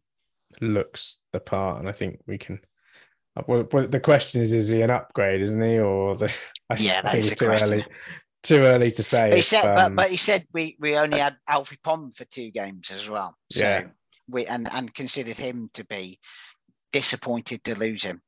[0.61, 2.61] looks the part, and I think we can.
[3.47, 5.43] Well, the question is: Is he an upgrade?
[5.43, 6.33] Isn't he, or the?
[6.71, 7.73] I yeah, that is too question.
[7.73, 7.85] early.
[8.49, 9.33] Too early to say.
[9.33, 12.25] He if, said, um, but, but he said we we only had Alfie Pond for
[12.25, 13.37] two games as well.
[13.51, 13.85] So yeah.
[14.29, 16.19] we and and considered him to be
[16.93, 18.23] disappointed to lose him.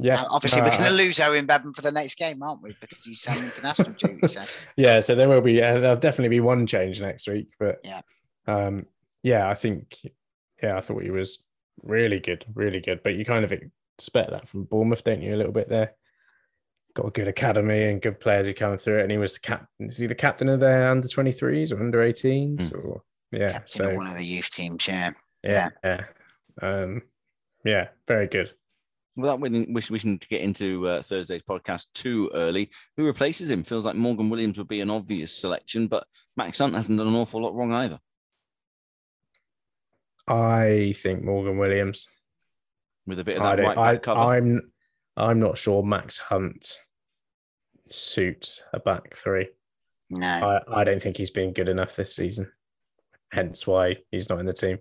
[0.00, 2.62] Yeah, now, obviously uh, we're going to lose Owen Bevan for the next game, aren't
[2.62, 2.76] we?
[2.80, 4.18] Because he's on international duty.
[4.28, 4.44] So.
[4.76, 8.02] Yeah, so there will be uh, there'll definitely be one change next week, but yeah,
[8.46, 8.86] um,
[9.22, 9.96] yeah, I think,
[10.62, 11.38] yeah, I thought he was
[11.82, 13.02] really good, really good.
[13.02, 15.34] But you kind of expect that from Bournemouth, don't you?
[15.34, 15.92] A little bit there.
[16.94, 19.02] Got a good academy and good players who come through it.
[19.02, 19.88] And he was the captain.
[19.88, 22.70] Is he the captain of their under 23s or under 18s?
[22.70, 22.84] Mm.
[22.84, 24.86] Or yeah, captain so one of the youth teams.
[24.86, 26.04] Yeah, yeah, yeah.
[26.60, 27.02] Um,
[27.64, 28.52] yeah, very good.
[29.16, 33.64] Without wishing to get into uh, Thursday's podcast too early, who replaces him?
[33.64, 37.16] Feels like Morgan Williams would be an obvious selection, but Max Hunt hasn't done an
[37.16, 37.98] awful lot wrong either.
[40.28, 42.06] I think Morgan Williams.
[43.06, 44.20] With a bit of that right back cover.
[44.20, 44.70] I'm
[45.18, 46.78] I'm not sure Max Hunt
[47.88, 49.48] suits a back three.
[50.10, 50.26] No.
[50.26, 52.50] I, I don't think he's been good enough this season.
[53.32, 54.78] Hence why he's not in the team.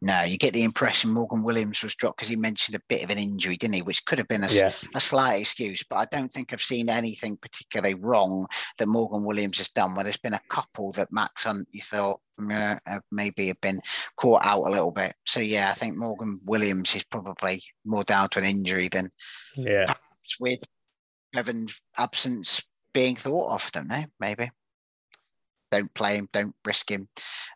[0.00, 3.10] No, you get the impression Morgan Williams was dropped because he mentioned a bit of
[3.10, 3.82] an injury, didn't he?
[3.82, 4.70] Which could have been a, yeah.
[4.94, 8.46] a slight excuse, but I don't think I've seen anything particularly wrong
[8.78, 9.96] that Morgan Williams has done.
[9.96, 12.20] Where there's been a couple that Max Hunt you thought
[13.10, 13.80] maybe have been
[14.16, 15.14] caught out a little bit.
[15.26, 19.10] So yeah, I think Morgan Williams is probably more down to an injury than
[19.56, 19.92] yeah,
[20.40, 20.62] with
[21.32, 23.72] Bevan's absence being thought of.
[23.72, 24.50] Don't know, maybe
[25.70, 27.08] don't play him, don't risk him.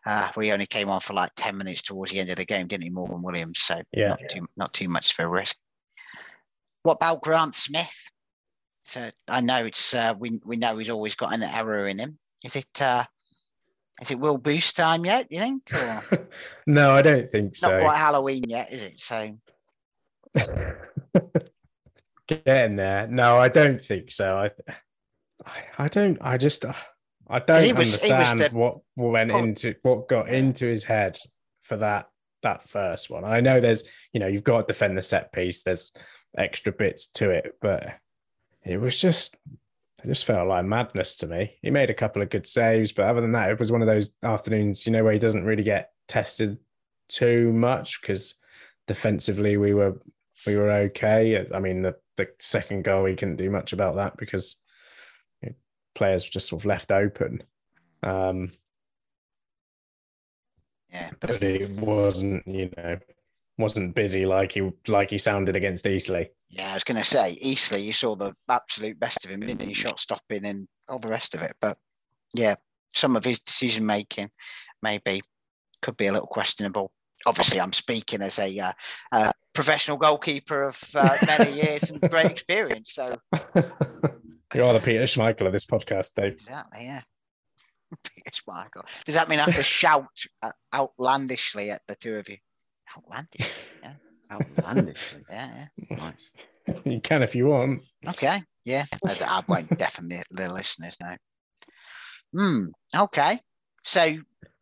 [0.05, 2.67] Uh, we only came on for like 10 minutes towards the end of the game,
[2.67, 3.59] didn't he, Morgan Williams?
[3.59, 4.09] So yeah.
[4.09, 5.55] not, too, not too much for a risk.
[6.83, 7.95] What about Grant Smith?
[8.85, 12.19] So I know it's uh, we we know he's always got an error in him.
[12.43, 13.05] Is it uh,
[14.01, 15.27] is it Will Boost time yet?
[15.29, 15.73] You think?
[15.73, 16.27] Or...
[16.67, 17.69] no, I don't think so.
[17.69, 18.99] Not quite Halloween yet, is it?
[18.99, 19.37] So
[22.27, 23.07] getting there.
[23.07, 24.37] No, I don't think so.
[24.37, 24.49] I
[25.77, 26.17] I don't.
[26.21, 26.65] I just.
[26.65, 26.73] Uh,
[27.29, 31.17] I don't was, understand the, what went into what got into his head
[31.61, 32.07] for that
[32.41, 33.23] that first one.
[33.23, 35.63] I know there's you know you've got to defend the set piece.
[35.63, 35.93] There's
[36.37, 37.85] extra bits to it, but
[38.65, 39.37] it was just
[40.03, 41.55] it just felt like madness to me.
[41.61, 43.87] He made a couple of good saves, but other than that, it was one of
[43.87, 46.57] those afternoons, you know, where he doesn't really get tested
[47.09, 48.35] too much because
[48.87, 50.01] defensively we were
[50.45, 51.47] we were okay.
[51.53, 54.57] I mean, the the second goal he couldn't do much about that because
[55.95, 57.43] players were just sort of left open.
[58.01, 58.51] Um,
[60.91, 62.97] yeah, but it wasn't, you know,
[63.57, 66.29] wasn't busy like he like he sounded against Eastleigh.
[66.49, 67.81] Yeah, I was going to say Eastleigh.
[67.81, 69.73] You saw the absolute best of him, didn't he?
[69.73, 71.53] Shot stopping and all the rest of it.
[71.59, 71.77] But
[72.33, 72.55] yeah,
[72.93, 74.29] some of his decision making
[74.81, 75.21] maybe
[75.81, 76.91] could be a little questionable.
[77.25, 78.71] Obviously, I'm speaking as a uh,
[79.11, 82.93] uh, professional goalkeeper of uh, many years and great experience.
[82.93, 83.15] So
[83.55, 86.33] you are the Peter Schmeichel of this podcast, Dave.
[86.33, 86.85] Exactly.
[86.85, 87.01] Yeah.
[88.03, 89.05] Peter Schmeichel.
[89.05, 92.37] Does that mean I have to shout uh, outlandishly at the two of you?
[92.97, 93.51] Outlandish.
[93.81, 93.93] Yeah.
[94.31, 95.23] Outlandishly.
[95.29, 95.67] yeah.
[95.89, 95.97] Yeah.
[95.97, 96.31] Nice.
[96.85, 97.81] You can if you want.
[98.07, 98.41] Okay.
[98.63, 98.85] Yeah.
[99.05, 101.17] I, I won't definitely the listeners know.
[102.33, 102.65] Hmm.
[102.95, 103.39] Okay.
[103.83, 104.17] So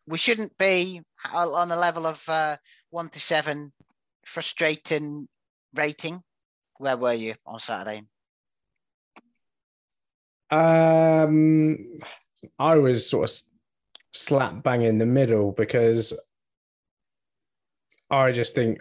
[0.08, 1.00] we shouldn't be
[1.32, 2.56] on a level of uh,
[2.90, 3.72] one to seven
[4.26, 5.28] frustrating
[5.74, 6.22] rating.
[6.78, 8.02] Where were you on Saturday?
[10.50, 12.00] Um,
[12.58, 13.36] I was sort of
[14.12, 16.12] slap bang in the middle because
[18.12, 18.80] I just think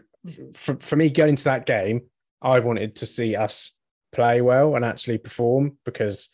[0.54, 2.02] for, for me going into that game,
[2.42, 3.76] I wanted to see us
[4.12, 6.30] play well and actually perform because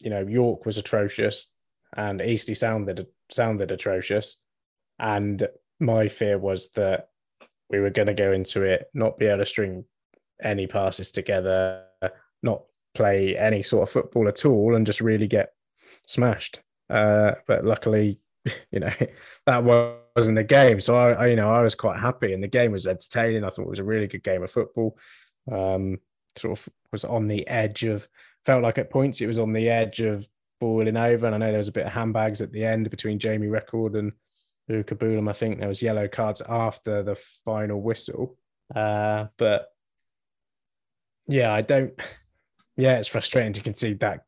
[0.00, 1.48] you know York was atrocious
[1.96, 4.40] and Eastleigh sounded sounded atrocious,
[4.98, 5.46] and
[5.80, 7.08] my fear was that
[7.70, 9.84] we were going to go into it not be able to string
[10.42, 11.84] any passes together,
[12.42, 12.62] not
[12.94, 15.52] play any sort of football at all, and just really get
[16.06, 16.60] smashed.
[16.90, 18.18] Uh, but luckily,
[18.72, 18.92] you know
[19.46, 19.62] that
[20.18, 20.80] wasn't the game.
[20.80, 23.44] So I, I, you know, I was quite happy, and the game was entertaining.
[23.44, 24.98] I thought it was a really good game of football.
[25.50, 25.98] Um,
[26.36, 28.06] sort of was on the edge of
[28.44, 30.28] felt like at points it was on the edge of
[30.60, 31.26] boiling over.
[31.26, 33.96] And I know there was a bit of handbags at the end between Jamie Reckord
[33.96, 34.12] and
[34.70, 35.28] Ukabulam.
[35.28, 38.36] I think there was yellow cards after the final whistle.
[38.74, 39.68] Uh, but
[41.26, 41.92] yeah, I don't.
[42.76, 44.24] Yeah, it's frustrating to concede that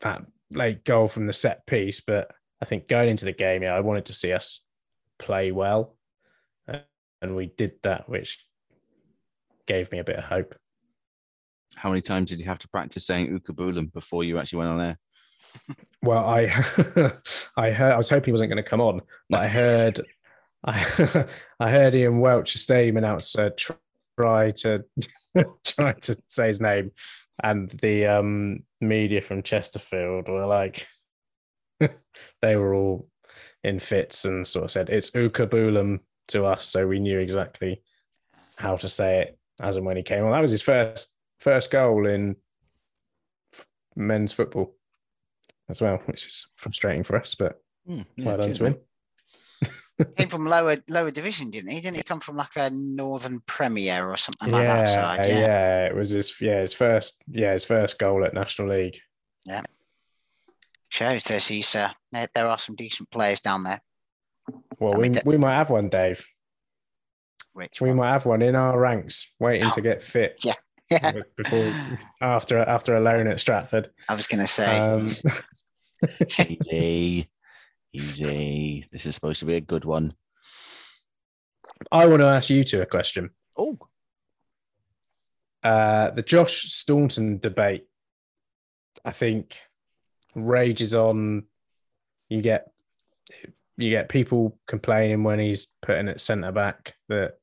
[0.00, 2.30] that late goal from the set piece, but
[2.60, 4.60] I think going into the game, yeah, I wanted to see us
[5.22, 5.96] play well,
[7.20, 8.44] and we did that, which
[9.66, 10.54] gave me a bit of hope.
[11.76, 14.80] How many times did you have to practice saying Ukabulam before you actually went on
[14.80, 14.98] air?
[16.04, 16.46] Well, I
[17.56, 20.00] I heard I was hoping he wasn't going to come on, but I heard
[20.66, 21.26] I
[21.60, 23.52] I heard Ian Welch, stadium announcer,
[24.18, 24.84] try to
[25.64, 26.90] try to say his name,
[27.40, 30.88] and the um, media from Chesterfield were like,
[31.78, 33.08] they were all
[33.64, 37.82] in fits and sort of said it's Ukabulam to us, so we knew exactly
[38.56, 40.32] how to say it as and when he came on.
[40.32, 42.36] That was his first first goal in
[43.96, 44.74] men's football
[45.68, 48.76] as well, which is frustrating for us, but mm, yeah, well done to him.
[50.16, 51.80] came from lower lower division, didn't he?
[51.80, 55.28] Didn't he come from like a Northern Premier or something yeah, like that side?
[55.28, 55.40] Yeah.
[55.40, 58.98] yeah, it was his yeah his first yeah his first goal at National League.
[59.44, 59.62] Yeah,
[60.92, 63.80] shows there's these uh, there, there are some decent players down there.
[64.78, 66.26] Well, I we, we might have one, Dave.
[67.54, 67.98] Which we one?
[67.98, 70.40] might have one in our ranks, waiting oh, to get fit.
[70.44, 70.54] Yeah,
[70.90, 71.12] yeah.
[71.36, 71.72] Before
[72.20, 73.90] after after a loan at Stratford.
[74.08, 74.78] I was going to say.
[74.78, 75.08] Um,
[76.38, 77.28] easy,
[77.92, 78.86] easy.
[78.92, 80.14] This is supposed to be a good one.
[81.90, 83.30] I want to ask you two a question.
[83.56, 83.78] Oh.
[85.62, 87.86] Uh, the Josh Staunton debate,
[89.04, 89.56] I think,
[90.34, 91.44] rages on.
[92.28, 92.72] You get
[93.76, 97.38] you get people complaining when he's putting at centre back that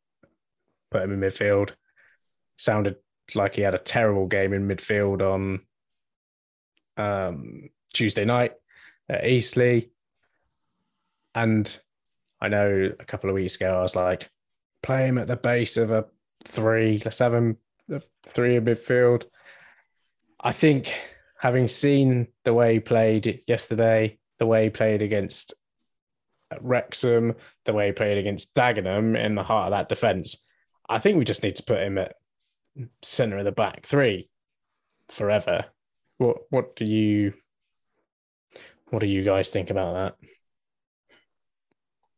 [0.91, 1.71] put him in midfield.
[2.57, 2.97] Sounded
[3.35, 5.61] like he had a terrible game in midfield on
[6.97, 8.53] um, Tuesday night
[9.07, 9.83] at Eastleigh.
[11.35, 11.77] And
[12.41, 14.29] I know a couple of weeks ago I was like,
[14.81, 16.05] play him at the base of a
[16.45, 17.57] three, let's have him
[18.33, 19.25] three in midfield.
[20.39, 20.93] I think
[21.39, 25.53] having seen the way he played yesterday, the way he played against
[26.59, 30.43] Wrexham, the way he played against Dagenham in the heart of that defence,
[30.87, 32.15] I think we just need to put him at
[33.01, 34.29] centre of the back three
[35.09, 35.65] forever.
[36.17, 37.33] What what do you
[38.89, 40.27] what do you guys think about that?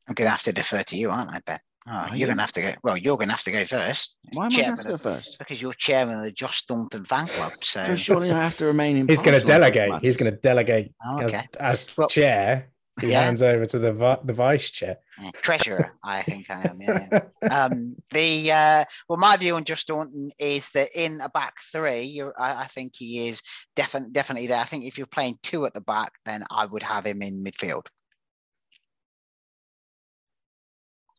[0.07, 1.59] I'm to have to defer to you, aren't I, Ben?
[1.87, 2.25] Oh, you're you?
[2.27, 2.73] going to have to go.
[2.83, 4.15] Well, you're going to have to go first.
[4.33, 5.39] Why am chairman I going to go first?
[5.39, 7.53] Because you're chairman of the Josh Staunton fan club.
[7.61, 9.07] So, so surely I have to remain in.
[9.07, 9.91] He's going to delegate.
[10.01, 11.45] He's going to delegate oh, okay.
[11.59, 12.67] as, as well, chair.
[12.99, 13.23] He yeah.
[13.23, 14.97] hands over to the the vice chair.
[15.19, 16.81] Yeah, treasurer, I think I am.
[16.81, 17.21] Yeah.
[17.49, 22.21] um, the uh, well, my view on Josh Staunton is that in a back three,
[22.37, 23.41] I, I, think he is
[23.75, 24.59] definitely definitely there.
[24.59, 27.43] I think if you're playing two at the back, then I would have him in
[27.43, 27.85] midfield.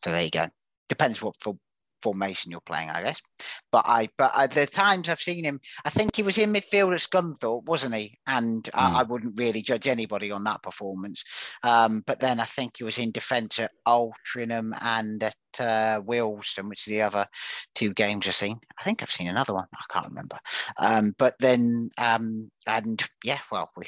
[0.03, 0.47] So there you go.
[0.89, 1.57] Depends what for
[2.03, 3.21] formation you're playing, I guess.
[3.71, 6.93] But I, but I, the times I've seen him, I think he was in midfield
[6.93, 8.19] at Scunthorpe, wasn't he?
[8.27, 8.71] And mm.
[8.73, 11.23] I, I, wouldn't really judge anybody on that performance.
[11.63, 16.69] Um, but then I think he was in defence at Altrincham and at uh, Wealdstone,
[16.69, 17.25] which are the other
[17.73, 18.59] two games I've seen.
[18.79, 19.67] I think I've seen another one.
[19.73, 20.37] I can't remember.
[20.77, 23.87] Um, but then, um, and yeah, well, we,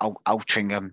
[0.00, 0.92] Altrincham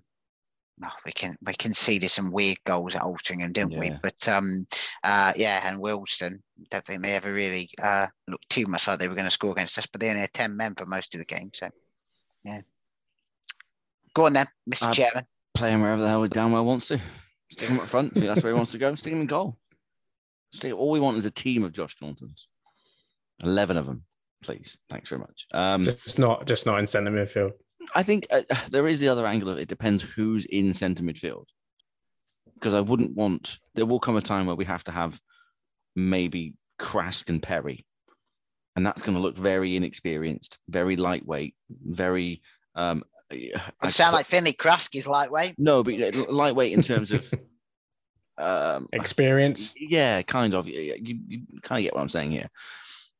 [0.84, 3.80] oh, we can we can see there's some weird goals at Altrincham, didn't yeah.
[3.80, 3.90] we?
[4.02, 4.66] But um,
[5.02, 6.38] uh, yeah, and Wealdstone,
[6.70, 9.52] don't think they ever really uh, looked too much like they were going to score
[9.52, 11.50] against us, but they only had ten men for most of the game.
[11.54, 11.68] So
[12.44, 12.62] yeah,
[14.14, 14.88] go on then, Mr.
[14.88, 15.26] Uh, Chairman.
[15.54, 16.98] Play him wherever the hell Downwell wants to.
[17.50, 18.16] Stick him up front.
[18.16, 18.94] If that's where he wants to go.
[18.94, 19.58] Stick him in goal.
[20.50, 20.72] Stick.
[20.72, 22.46] All we want is a team of Josh Stauntons.
[23.42, 24.04] Eleven of them,
[24.42, 24.78] please.
[24.88, 25.46] Thanks very much.
[25.52, 27.52] Um, just not just not in centre midfield.
[27.94, 29.62] I think uh, there is the other angle of it.
[29.62, 31.46] it depends who's in centre midfield.
[32.54, 35.20] Because I wouldn't want, there will come a time where we have to have
[35.96, 37.84] maybe Krask and Perry.
[38.76, 42.40] And that's going to look very inexperienced, very lightweight, very.
[42.74, 43.02] Um,
[43.80, 45.56] I sound like Finlay Krask is lightweight.
[45.58, 47.34] No, but lightweight in terms of
[48.38, 49.74] um, experience.
[49.78, 50.68] Yeah, kind of.
[50.68, 52.48] You, you, kind of get what I'm saying here.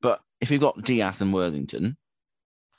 [0.00, 1.96] But if you've got Diath and Worthington,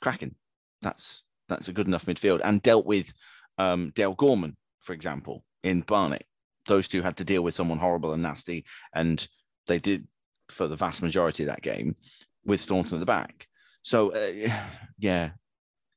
[0.00, 0.34] cracking.
[0.82, 3.12] That's that's a good enough midfield and dealt with
[3.58, 6.26] um, Dale Gorman, for example, in Barnet.
[6.66, 8.64] Those two had to deal with someone horrible and nasty,
[8.94, 9.26] and
[9.66, 10.06] they did
[10.50, 11.96] for the vast majority of that game
[12.44, 13.46] with Staunton at the back.
[13.82, 14.50] So, uh,
[14.98, 15.30] yeah,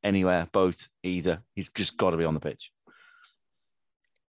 [0.04, 1.42] anywhere, both, either.
[1.56, 2.72] He's just got to be on the pitch.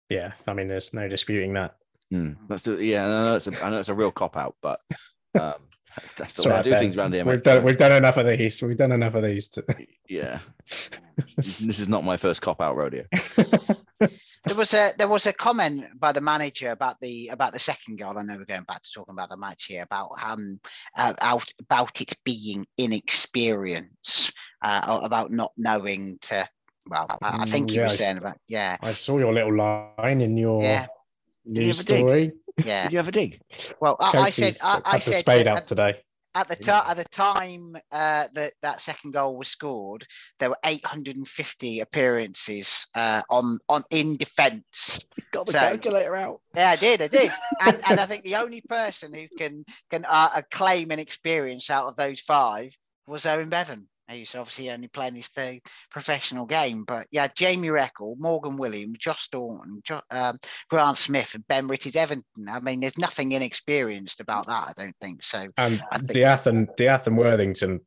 [0.10, 1.76] Yeah, I mean, there's no disputing that.
[2.14, 4.56] Mm, that's the, yeah, I know it's a, I know it's a real cop out,
[4.62, 4.80] but
[5.40, 5.56] um,
[6.18, 6.80] that's the way I do ben.
[6.80, 7.26] things around here.
[7.26, 8.62] We've done, we've done enough of these.
[8.62, 9.48] We've done enough of these.
[9.50, 9.64] To...
[10.08, 10.40] yeah,
[11.38, 13.06] this is not my first cop out rodeo.
[14.00, 18.00] there was a there was a comment by the manager about the about the second
[18.00, 18.18] goal.
[18.18, 20.60] I know we're going back to talking about the match here about um
[20.98, 24.32] uh, about, about it being inexperience,
[24.62, 26.48] uh, about not knowing to.
[26.90, 28.78] Well, I, I think you mm, yeah, were saying about yeah.
[28.82, 30.86] I saw your little line in your yeah.
[31.46, 32.32] news story.
[32.64, 32.84] Yeah.
[32.84, 33.42] Did you have a dig?
[33.80, 36.02] Well, I, I said I, I said spade out today.
[36.36, 40.06] At the, ta- at the time uh, that that second goal was scored,
[40.40, 45.00] there were 850 appearances uh, on on in defence.
[45.32, 46.42] Got the so, calculator out.
[46.56, 47.02] Yeah, I did.
[47.02, 47.32] I did.
[47.66, 51.88] and, and I think the only person who can can uh, claim an experience out
[51.88, 52.78] of those five
[53.08, 53.88] was Owen Bevan.
[54.10, 55.60] He's obviously only playing his third
[55.92, 56.84] professional game.
[56.86, 60.38] But yeah, Jamie Reckord, Morgan Williams, Josh Staunton, jo- um,
[60.70, 62.24] Grant Smith, and Ben Ritties Everton.
[62.50, 65.24] I mean, there's nothing inexperienced about that, I don't think.
[65.24, 67.82] So and I think Diath and and Worthington.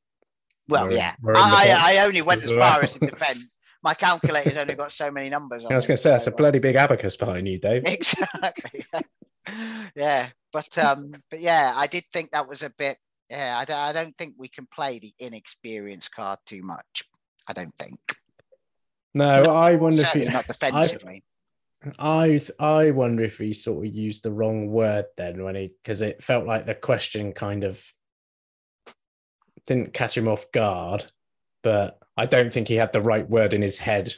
[0.68, 3.40] Well, were, yeah, were I, I, I, only went as far as to defend.
[3.82, 5.64] My calculator's only got so many numbers.
[5.64, 7.82] I was going to say, so, that's a bloody big abacus behind you, Dave.
[7.86, 8.84] Exactly.
[9.96, 12.98] yeah, but um, but yeah, I did think that was a bit
[13.30, 17.04] yeah, I don't, I don't think we can play the inexperienced card too much.
[17.46, 17.98] I don't think.
[19.14, 21.24] No, I wonder if he, not defensively.
[21.98, 25.72] I, I I wonder if he sort of used the wrong word then when he
[25.82, 27.82] because it felt like the question kind of
[29.66, 31.06] didn't catch him off guard,
[31.62, 34.12] but I don't think he had the right word in his head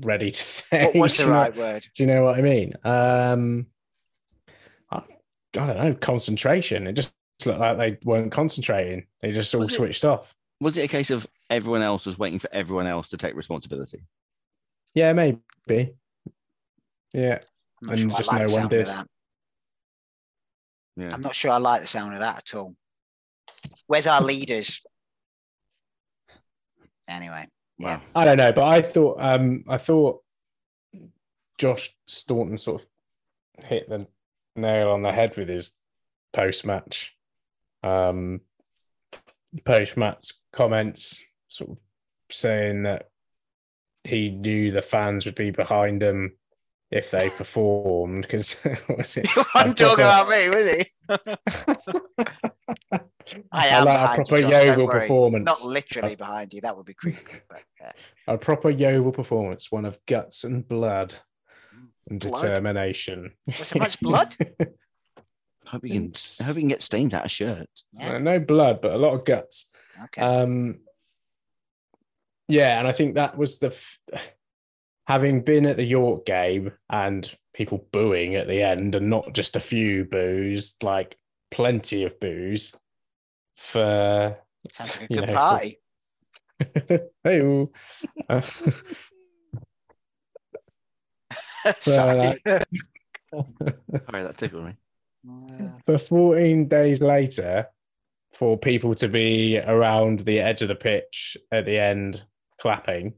[0.00, 0.84] ready to say.
[0.86, 1.86] What was the right know, word?
[1.94, 2.72] Do you know what I mean?
[2.84, 3.66] Um,
[4.90, 5.02] I, I
[5.52, 5.94] don't know.
[5.94, 6.86] Concentration.
[6.86, 7.12] It just
[7.44, 9.06] looked like they weren't concentrating.
[9.20, 10.34] They just all was switched it, off.
[10.60, 14.04] Was it a case of everyone else was waiting for everyone else to take responsibility?
[14.94, 15.94] Yeah, maybe.
[17.12, 17.38] Yeah,
[17.82, 18.86] and sure just like no one did.
[20.96, 21.08] Yeah.
[21.12, 22.74] I'm not sure I like the sound of that at all.
[23.86, 24.80] Where's our leaders?
[27.08, 28.00] Anyway, yeah.
[28.14, 30.22] I don't know, but I thought um I thought
[31.58, 34.06] Josh Staunton sort of hit the
[34.54, 35.72] nail on the head with his
[36.32, 37.15] post match
[37.82, 38.40] um,
[39.64, 41.78] post match comments, sort of
[42.30, 43.08] saying that
[44.04, 46.36] he knew the fans would be behind him
[46.90, 48.22] if they performed.
[48.22, 48.56] Because
[48.88, 49.26] was it?
[49.54, 50.84] I'm talking about me, was he?
[53.50, 55.46] I am like a proper you, Yeovil performance.
[55.46, 56.60] Not literally behind you.
[56.60, 57.40] That would be creepy.
[57.48, 57.90] But, yeah.
[58.28, 61.14] A proper Yeovil performance, one of guts and blood
[62.08, 62.40] and blood?
[62.40, 63.32] determination.
[63.46, 64.34] Was there much blood?
[65.66, 66.12] I hope you can.
[66.40, 67.84] I hope you can get stains out of shirts.
[67.92, 68.18] Yeah.
[68.18, 69.70] No blood, but a lot of guts.
[70.04, 70.20] Okay.
[70.20, 70.80] Um,
[72.48, 73.98] yeah, and I think that was the f-
[75.06, 79.56] having been at the York game and people booing at the end, and not just
[79.56, 81.16] a few boos, like
[81.50, 82.72] plenty of boos
[83.56, 84.38] for.
[84.72, 85.80] Sounds like a good know, party.
[87.24, 87.66] hey,
[88.28, 88.40] uh,
[91.80, 92.40] Sorry.
[92.44, 94.74] Sorry, that tickled me.
[95.28, 95.72] Ah.
[95.84, 97.68] for 14 days later,
[98.34, 102.24] for people to be around the edge of the pitch at the end
[102.60, 103.14] clapping.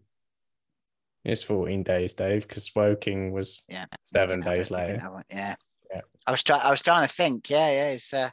[1.25, 5.01] It's 14 days, Dave, because Woking was yeah, seven days later.
[5.31, 5.57] Yeah.
[5.93, 6.01] Yeah.
[6.27, 6.61] I was trying.
[6.61, 7.51] I was trying to think.
[7.51, 7.91] Yeah, yeah.
[7.91, 8.31] It's uh,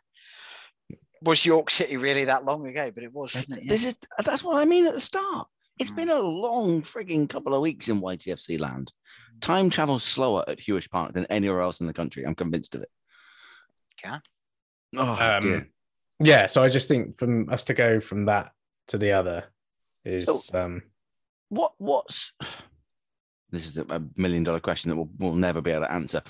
[1.21, 2.91] was York City really that long ago?
[2.93, 3.33] But it was.
[3.33, 3.63] Wasn't it?
[3.63, 3.69] Yeah.
[3.69, 5.47] This is that's what I mean at the start.
[5.79, 5.95] It's hmm.
[5.95, 8.91] been a long frigging couple of weeks in YTFC land.
[9.33, 9.39] Hmm.
[9.39, 12.25] Time travels slower at Huish Park than anywhere else in the country.
[12.25, 12.89] I'm convinced of it.
[14.05, 14.19] Yeah.
[14.97, 15.69] Oh Um, dear.
[16.19, 18.51] Yeah, so I just think from us to go from that
[18.87, 19.45] to the other
[20.05, 20.83] is um
[21.49, 22.31] What what's
[23.51, 26.21] this is a, a million dollar question that we'll, we'll never be able to answer.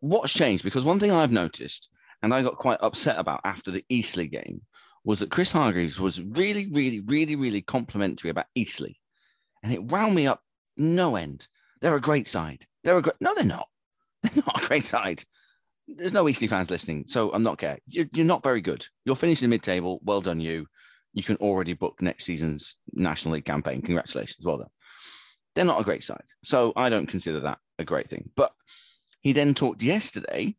[0.00, 0.62] What's changed?
[0.64, 1.90] Because one thing I've noticed,
[2.22, 4.62] and I got quite upset about after the Eastleigh game,
[5.04, 8.96] was that Chris Hargreaves was really, really, really, really complimentary about Eastleigh,
[9.62, 10.42] and it wound me up
[10.76, 11.48] no end.
[11.80, 12.66] They're a great side.
[12.84, 13.16] They're a great.
[13.20, 13.68] No, they're not.
[14.22, 15.24] They're not a great side.
[15.88, 17.78] There's no Eastleigh fans listening, so I'm not care.
[17.86, 18.86] You're, you're not very good.
[19.04, 20.00] You're finishing mid-table.
[20.02, 20.66] Well done, you.
[21.14, 23.80] You can already book next season's National League campaign.
[23.82, 24.44] Congratulations.
[24.44, 24.68] Well done
[25.56, 26.22] they're not a great side.
[26.44, 28.30] So I don't consider that a great thing.
[28.36, 28.52] But
[29.20, 30.54] he then talked yesterday,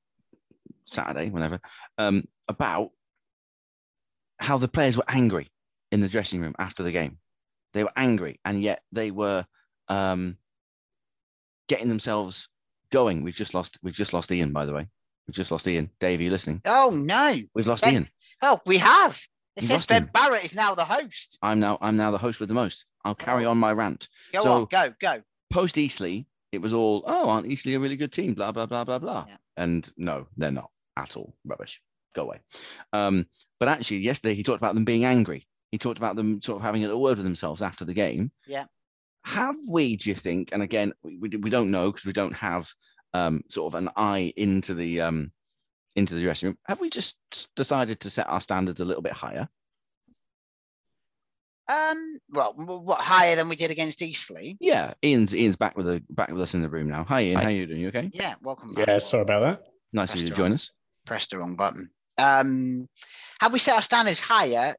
[0.85, 1.61] Saturday, whenever,
[1.97, 2.89] um, about
[4.39, 5.49] how the players were angry
[5.91, 7.19] in the dressing room after the game.
[7.73, 9.45] They were angry, and yet they were
[9.87, 10.37] um,
[11.69, 12.49] getting themselves
[12.91, 13.23] going.
[13.23, 13.77] We've just lost.
[13.83, 14.87] We've just lost Ian, by the way.
[15.27, 15.89] We've just lost Ian.
[15.99, 16.61] Dave, are you listening?
[16.65, 17.35] Oh no.
[17.53, 18.09] We've lost Ben- Ian.
[18.41, 19.21] Oh, we have.
[19.55, 20.09] It We've says Ben him.
[20.13, 21.37] Barrett is now the host.
[21.41, 21.77] I'm now.
[21.81, 22.85] I'm now the host with the most.
[23.03, 24.07] I'll carry on my rant.
[24.33, 25.21] Go So- on, go, go.
[25.51, 28.33] post Eastleigh, it was all, oh, aren't Eastleigh a really good team?
[28.33, 29.25] Blah, blah, blah, blah, blah.
[29.27, 29.37] Yeah.
[29.57, 31.33] And no, they're not at all.
[31.45, 31.81] Rubbish.
[32.15, 32.39] Go away.
[32.93, 33.25] Um,
[33.59, 35.47] but actually, yesterday he talked about them being angry.
[35.71, 38.31] He talked about them sort of having a little word with themselves after the game.
[38.45, 38.65] Yeah.
[39.25, 40.49] Have we, do you think?
[40.53, 42.69] And again, we, we don't know because we don't have
[43.17, 45.31] um, sort of an eye into the um,
[45.95, 46.57] into the dressing room.
[46.67, 47.15] Have we just
[47.55, 49.47] decided to set our standards a little bit higher?
[51.69, 54.53] Um, well, what higher than we did against Eastleigh?
[54.59, 57.03] Yeah, Ian's Ian's back with a back with us in the room now.
[57.05, 57.41] Hi, Ian.
[57.41, 57.81] How you doing?
[57.81, 58.09] You okay?
[58.13, 58.87] Yeah, welcome back.
[58.87, 59.63] yeah, sorry about that.
[59.91, 60.49] Nice of you to Restaurant.
[60.49, 60.71] join us.
[61.05, 61.89] Pressed the wrong button.
[62.17, 62.87] Um,
[63.41, 64.73] have we set our standards higher?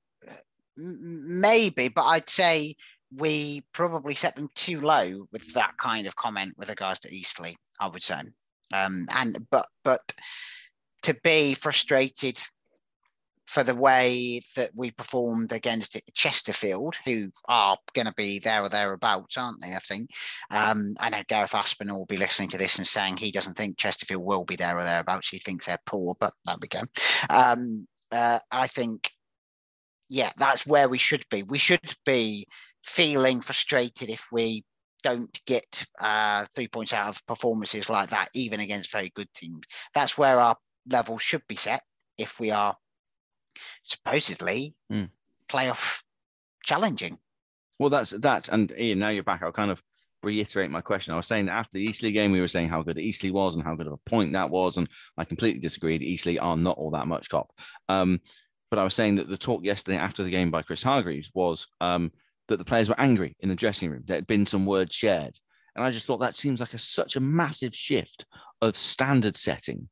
[0.77, 2.77] Maybe, but I'd say
[3.15, 7.55] we probably set them too low with that kind of comment with regards to Eastleigh.
[7.81, 8.21] I would say,
[8.73, 10.13] um, and but but
[11.03, 12.41] to be frustrated
[13.47, 18.69] for the way that we performed against Chesterfield, who are going to be there or
[18.69, 19.75] thereabouts, aren't they?
[19.75, 20.11] I think.
[20.51, 23.79] Um, I know Gareth Aspinall will be listening to this and saying he doesn't think
[23.79, 25.31] Chesterfield will be there or thereabouts.
[25.31, 26.83] He thinks they're poor, but there we go.
[27.31, 29.13] Um, uh, I think,
[30.11, 31.43] yeah, that's where we should be.
[31.43, 32.47] We should be
[32.85, 34.65] feeling frustrated if we
[35.03, 39.65] don't get uh, three points out of performances like that, even against very good teams.
[39.95, 40.57] That's where our
[40.91, 41.83] level should be set
[42.17, 42.77] if we are
[43.85, 45.05] supposedly Hmm.
[45.49, 46.03] playoff
[46.65, 47.19] challenging.
[47.79, 48.99] Well, that's that's and Ian.
[48.99, 49.43] Now you're back.
[49.43, 49.83] I'll kind of
[50.23, 51.15] reiterate my question.
[51.15, 53.55] I was saying that after the Eastleigh game, we were saying how good Eastleigh was
[53.55, 56.03] and how good of a point that was, and I completely disagreed.
[56.03, 57.53] Eastleigh are not all that much cop.
[57.89, 58.21] Um,
[58.71, 61.69] but I was saying that the talk yesterday after the game by Chris Hargreaves was
[61.81, 62.13] um,
[62.49, 64.03] that the players were angry in the dressing room.
[64.07, 65.39] There had been some words shared,
[65.75, 68.27] and I just thought that seems like a such a massive shift
[68.61, 69.89] of standard setting.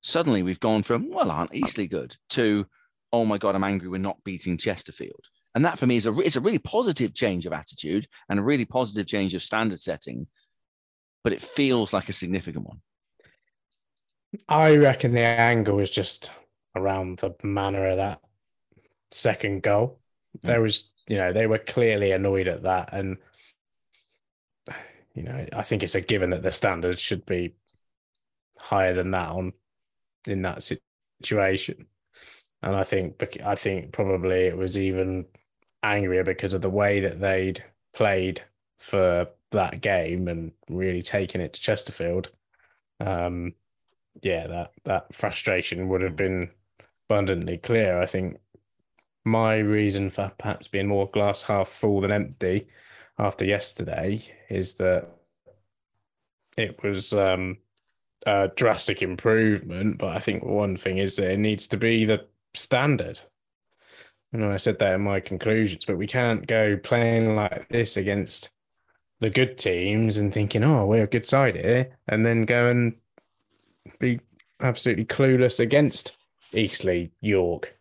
[0.00, 2.66] Suddenly, we've gone from well, aren't Eastleigh good to
[3.12, 5.26] oh my god, I'm angry we're not beating Chesterfield.
[5.54, 8.42] And that for me is a it's a really positive change of attitude and a
[8.42, 10.26] really positive change of standard setting,
[11.22, 12.80] but it feels like a significant one.
[14.48, 16.30] I reckon the angle was just
[16.74, 18.20] around the manner of that
[19.10, 20.00] second goal.
[20.40, 22.90] There was, you know, they were clearly annoyed at that.
[22.92, 23.16] And,
[25.14, 27.54] you know, I think it's a given that the standards should be
[28.58, 29.52] higher than that on
[30.26, 30.62] in that
[31.22, 31.86] situation.
[32.62, 35.26] And I think, I think probably it was even
[35.82, 38.42] angrier because of the way that they'd played
[38.78, 42.30] for that game and really taken it to Chesterfield.
[43.00, 43.54] Um,
[44.22, 46.50] yeah, that that frustration would have been
[47.08, 48.00] abundantly clear.
[48.00, 48.38] I think
[49.24, 52.68] my reason for perhaps being more glass half full than empty
[53.18, 55.08] after yesterday is that
[56.56, 57.58] it was um,
[58.26, 62.26] a drastic improvement, but I think one thing is that it needs to be the
[62.54, 63.20] standard.
[64.32, 68.50] Know I said that in my conclusions, but we can't go playing like this against
[69.20, 72.94] the good teams and thinking, oh, we're a good side here, and then go and
[73.98, 74.20] be
[74.60, 76.16] absolutely clueless against
[76.54, 77.76] Eastleigh, York,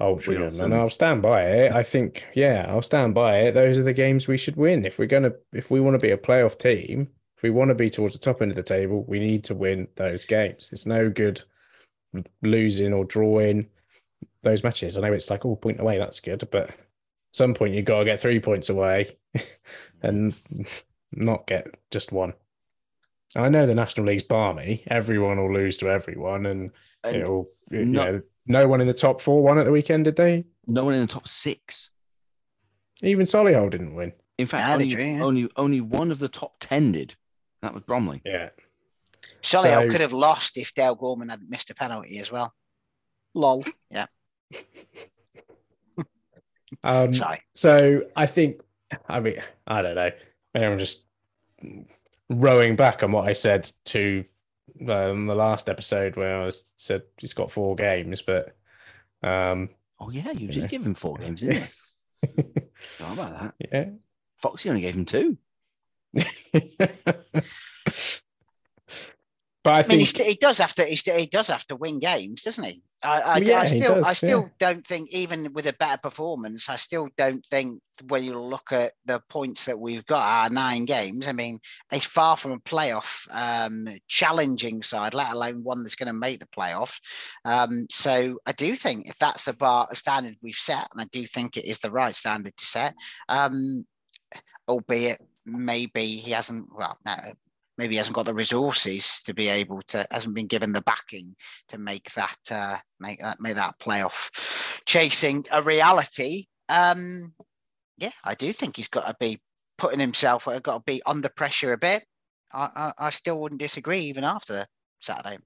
[0.00, 0.64] Oh, Wealdstone.
[0.64, 1.72] And I'll stand by it.
[1.72, 3.52] I think, yeah, I'll stand by it.
[3.52, 4.84] Those are the games we should win.
[4.84, 7.74] If we're gonna if we want to be a playoff team, if we want to
[7.74, 10.70] be towards the top end of the table, we need to win those games.
[10.72, 11.42] It's no good
[12.42, 13.66] losing or drawing
[14.42, 14.96] those matches.
[14.96, 16.70] I know it's like, oh, point away, that's good, but
[17.32, 19.16] some point you've got to get three points away
[20.02, 20.34] and
[21.12, 22.34] not get just one.
[23.36, 24.84] I know the National League's balmy.
[24.86, 26.70] Everyone will lose to everyone, and,
[27.02, 30.04] and it'll no, you know, no one in the top four won at the weekend,
[30.04, 30.44] did they?
[30.66, 31.90] No one in the top six.
[33.02, 34.12] Even Solihull didn't win.
[34.38, 35.22] In fact, only, drew, yeah.
[35.22, 37.14] only only one of the top ten did.
[37.62, 38.20] That was Bromley.
[38.24, 38.50] Yeah.
[39.42, 42.52] Solihull so, could have lost if Dale Gorman had missed a penalty as well.
[43.34, 43.64] Lol.
[43.90, 44.06] Yeah.
[46.84, 47.40] um, Sorry.
[47.54, 48.60] So I think,
[49.08, 49.36] I mean,
[49.66, 50.10] I don't know.
[50.52, 51.04] Maybe I'm just
[52.28, 54.24] rowing back on what I said to
[54.88, 58.56] um, the last episode where I was, said he's got four games, but
[59.22, 59.70] um,
[60.00, 60.68] oh yeah, you, you did know.
[60.68, 61.70] give him four games, didn't
[62.22, 62.44] you?
[62.98, 63.54] How about that?
[63.72, 63.90] Yeah,
[64.42, 65.38] Foxy only gave him two.
[69.64, 70.28] But I, I mean, think...
[70.28, 70.84] he, does have to.
[70.84, 72.82] He, does have to win games, doesn't he?
[73.04, 74.48] I, I, yeah, I still, does, I still yeah.
[74.58, 78.92] don't think, even with a better performance, I still don't think when you look at
[79.04, 81.28] the points that we've got, our nine games.
[81.28, 81.58] I mean,
[81.92, 86.40] it's far from a playoff um, challenging side, let alone one that's going to make
[86.40, 86.98] the playoff.
[87.44, 91.06] Um, so I do think if that's a bar, a standard we've set, and I
[91.12, 92.94] do think it is the right standard to set,
[93.28, 93.84] um,
[94.66, 96.68] albeit maybe he hasn't.
[96.74, 97.14] Well, no,
[97.76, 101.34] maybe hasn't got the resources to be able to hasn't been given the backing
[101.68, 104.30] to make that uh, make that make that playoff
[104.86, 106.46] chasing a reality.
[106.68, 107.34] Um,
[107.98, 109.40] yeah, I do think he's got to be
[109.78, 112.04] putting himself uh, got to be under pressure a bit.
[112.52, 114.66] I, I, I still wouldn't disagree even after
[115.00, 115.38] Saturday.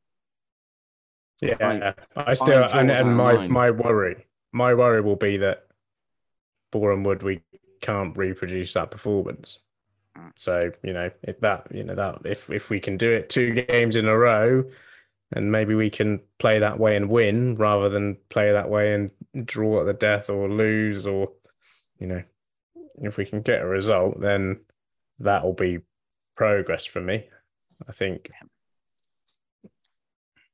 [1.41, 5.67] Yeah, I, I still and, and my my worry my worry will be that
[6.73, 7.43] Boreham Wood we
[7.81, 9.61] can't reproduce that performance.
[10.37, 13.53] So you know if that you know that if if we can do it two
[13.53, 14.65] games in a row,
[15.33, 19.11] and maybe we can play that way and win rather than play that way and
[19.47, 21.33] draw at the death or lose or
[21.99, 22.23] you know
[23.03, 24.61] if we can get a result then
[25.21, 25.79] that will be
[26.37, 27.25] progress for me.
[27.89, 28.31] I think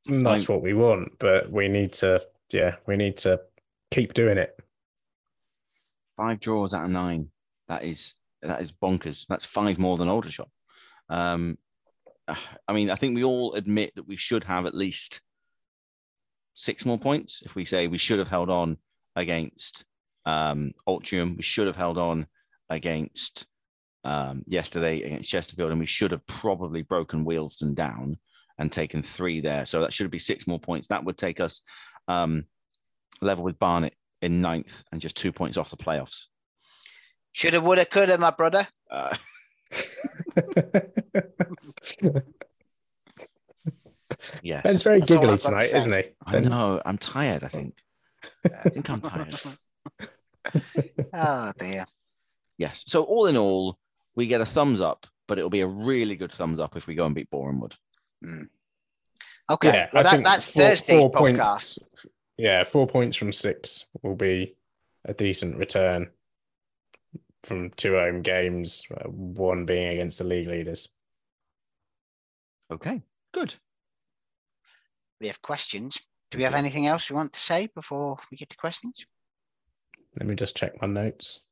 [0.07, 3.41] that's what we want, but we need to yeah we need to
[3.91, 4.59] keep doing it.
[6.17, 7.29] Five draws out of nine.
[7.69, 8.15] That is
[8.45, 9.27] that is bonkers.
[9.29, 10.49] That's five more than Aldershot.
[11.09, 11.59] Um,
[12.69, 15.21] I mean, I think we all admit that we should have at least
[16.55, 17.43] six more points.
[17.45, 18.79] If we say we should have held on
[19.17, 19.85] against
[20.27, 22.27] um, we should have held on
[22.71, 23.47] against
[24.05, 28.19] um, yesterday against Chesterfield, and we should have probably broken Wealdstone down
[28.59, 29.67] and taken three there.
[29.67, 30.89] So that should be six more points.
[30.89, 31.61] That would take us
[32.09, 32.45] um,
[33.21, 36.27] level with Barnet in ninth and just two points off the playoffs.
[37.35, 38.69] Shoulda, woulda, coulda, my brother.
[38.89, 39.17] Uh.
[44.41, 44.63] yes.
[44.63, 46.05] Ben's very That's giggly tonight, isn't he?
[46.25, 46.81] I know.
[46.87, 47.75] I'm tired, I think.
[48.45, 49.35] I think I'm tired.
[51.13, 51.87] oh, dear.
[52.57, 52.85] Yes.
[52.87, 53.79] So, all in all,
[54.15, 56.95] we get a thumbs up, but it'll be a really good thumbs up if we
[56.95, 57.75] go and beat Boreham Wood.
[58.25, 58.47] Mm.
[59.51, 59.73] Okay.
[59.73, 61.19] Yeah, well, that, that's four, Thursday's four podcast.
[61.19, 61.79] Points,
[62.39, 64.55] yeah, four points from six will be
[65.05, 66.11] a decent return
[67.45, 70.89] from two home games, uh, one being against the league leaders.
[72.71, 73.55] Okay, good.
[75.21, 76.01] We have questions.
[76.31, 79.07] Do we have anything else we want to say before we get to questions?
[80.19, 81.43] Let me just check my notes.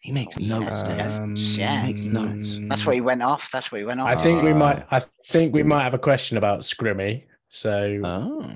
[0.00, 2.60] He makes oh, notes, um, Yeah, makes notes.
[2.62, 3.50] That's what he went off.
[3.50, 4.08] That's what he went off.
[4.08, 4.86] I think we might.
[4.90, 8.52] I think we might have a question about Scrimmy, so oh.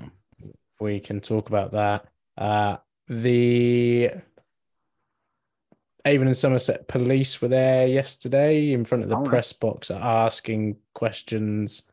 [0.79, 2.05] we can talk about that.
[2.37, 2.77] Uh,
[3.09, 4.11] the
[6.05, 10.77] Avon and Somerset police were there yesterday in front of the oh, press box asking
[10.93, 11.83] questions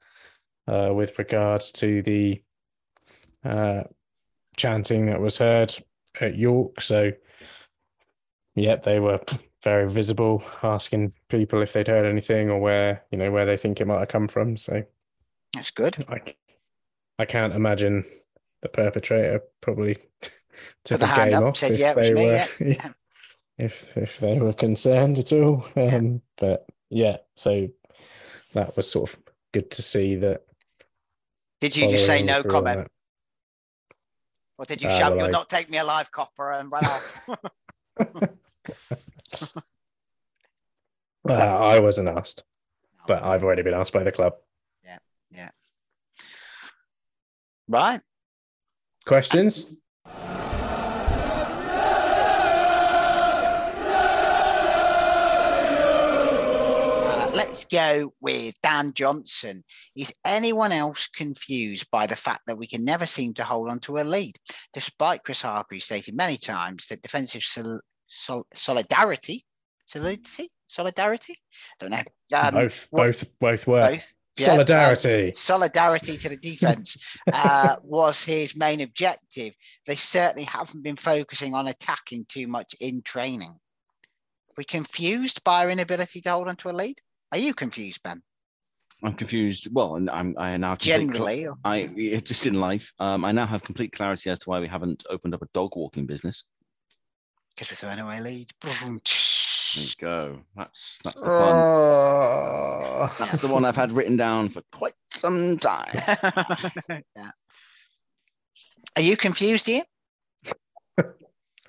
[0.66, 2.42] uh, with regards to the
[3.44, 3.82] uh,
[4.56, 5.74] chanting that was heard
[6.20, 6.80] at York.
[6.80, 7.12] So,
[8.56, 9.20] yep, they were
[9.62, 13.80] very visible, asking people if they'd heard anything or where you know where they think
[13.80, 14.56] it might have come from.
[14.56, 14.82] So
[15.54, 16.04] that's good.
[16.08, 16.34] I,
[17.18, 18.04] I can't imagine
[18.62, 19.94] the perpetrator probably
[20.84, 22.48] took the, the game off said, if yeah, they were.
[22.58, 22.92] Yeah
[23.60, 25.66] if if they were concerned at all.
[25.76, 26.22] Um.
[26.36, 27.68] But yeah, so
[28.54, 29.18] that was sort of
[29.52, 30.42] good to see that.
[31.60, 32.88] Did you just say no comment?
[34.58, 35.38] Or did you uh, shout, well, "You'll I...
[35.38, 37.28] not take me alive, copper," and run off?
[41.28, 42.44] uh, I wasn't asked,
[43.06, 44.34] but I've already been asked by the club.
[44.84, 44.98] Yeah,
[45.30, 45.50] yeah.
[47.68, 48.00] Right.
[49.06, 49.70] Questions?
[57.70, 59.62] Go with Dan Johnson.
[59.96, 63.78] Is anyone else confused by the fact that we can never seem to hold on
[63.80, 64.36] to a lead,
[64.72, 69.44] despite Chris Hargreaves stating many times that defensive sol- sol- solidarity,
[69.86, 71.36] solidity, solidarity,
[71.78, 72.02] don't know.
[72.32, 73.90] Um, both, both, both were.
[73.90, 74.14] both.
[74.36, 75.26] Yeah, Solidarity.
[75.28, 76.96] um, solidarity to the defense
[77.32, 79.52] uh, was his main objective.
[79.86, 83.56] They certainly haven't been focusing on attacking too much in training.
[84.56, 87.00] We confused by our inability to hold on to a lead.
[87.32, 88.22] Are you confused, Ben?
[89.02, 89.68] I'm confused.
[89.72, 92.92] Well, and I'm I now complete cl- Generally, I it- just in life.
[92.98, 95.74] Um, I now have complete clarity as to why we haven't opened up a dog
[95.76, 96.44] walking business.
[97.54, 98.52] Because we're throwing away leads.
[98.62, 100.40] There you go.
[100.56, 103.10] That's that's the one.
[103.18, 105.94] That's the one I've had written down for quite some time.
[107.16, 107.30] yeah.
[108.96, 109.82] Are you confused here?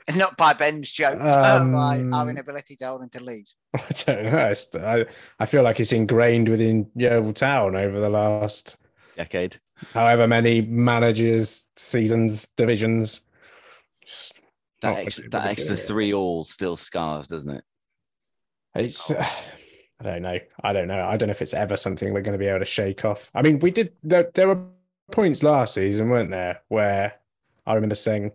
[0.16, 1.32] Not by Ben's joke, but
[1.72, 3.56] by our Um, inability to hold on to leads.
[3.76, 4.50] I don't know.
[4.52, 5.06] It's- I,
[5.40, 8.78] I feel like it's ingrained within Yeovil Town over the last
[9.16, 9.60] Decade.
[9.94, 13.22] however many managers, seasons, divisions.
[14.82, 17.64] That, ex- that extra three all still scars, doesn't it?
[18.76, 19.12] It's.
[20.00, 20.40] I don't know.
[20.64, 21.06] I don't know.
[21.06, 23.30] I don't know if it's ever something we're going to be able to shake off.
[23.36, 23.94] I mean, we did.
[24.02, 24.64] There, there were
[25.12, 27.14] points last season, weren't there, where
[27.68, 28.32] I remember saying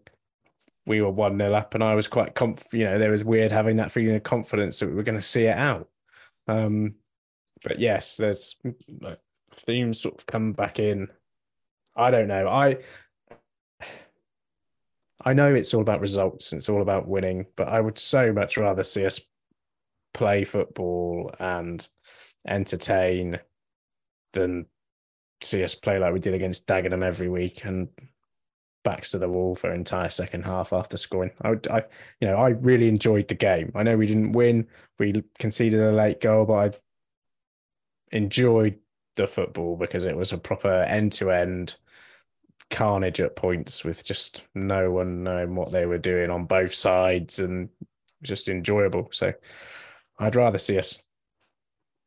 [0.87, 2.65] we were one 0 up, and I was quite conf.
[2.73, 5.23] You know, there was weird having that feeling of confidence that we were going to
[5.23, 5.89] see it out.
[6.49, 6.95] Um,
[7.65, 8.57] but yes, there's
[9.01, 9.19] like,
[9.57, 11.09] themes sort of come back in.
[11.97, 12.49] I don't know.
[12.49, 12.79] I
[15.25, 16.53] I know it's all about results.
[16.53, 19.21] and It's all about winning, but I would so much rather see us
[20.15, 21.87] play football and
[22.47, 23.41] entertain
[24.33, 24.67] than
[25.43, 27.89] see us play like we did against Dagenham every week and
[28.87, 31.33] backs to the wall for an entire second half after scoring.
[31.43, 31.83] I, would, I,
[32.21, 33.73] you know, I really enjoyed the game.
[33.75, 34.69] I know we didn't win.
[35.01, 36.55] We conceded a late goal, but
[38.13, 38.79] I enjoyed
[39.17, 41.75] the football because it was a proper end-to-end
[42.71, 47.41] carnage at points with just no one knowing what they were doing on both sides
[47.41, 47.69] and
[48.23, 49.09] just enjoyable.
[49.11, 49.35] So
[50.17, 51.03] I'd rather see us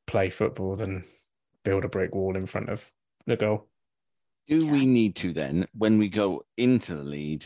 [0.08, 1.04] play football than
[1.66, 2.90] build a brick wall in front of
[3.26, 3.68] the goal.
[4.50, 7.45] Do we need to then, when we go into the lead,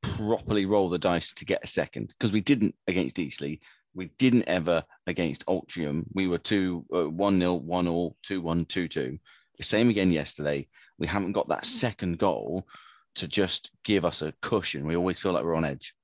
[0.00, 2.14] properly roll the dice to get a second?
[2.16, 3.58] Because we didn't against Eastleigh.
[3.94, 6.04] We didn't ever against Altrincham.
[6.14, 9.18] We were 2 uh, 1 0, 1 all, 2 1, 2 2.
[9.58, 10.68] The same again yesterday.
[10.98, 12.68] We haven't got that second goal
[13.16, 14.86] to just give us a cushion.
[14.86, 15.94] We always feel like we're on edge.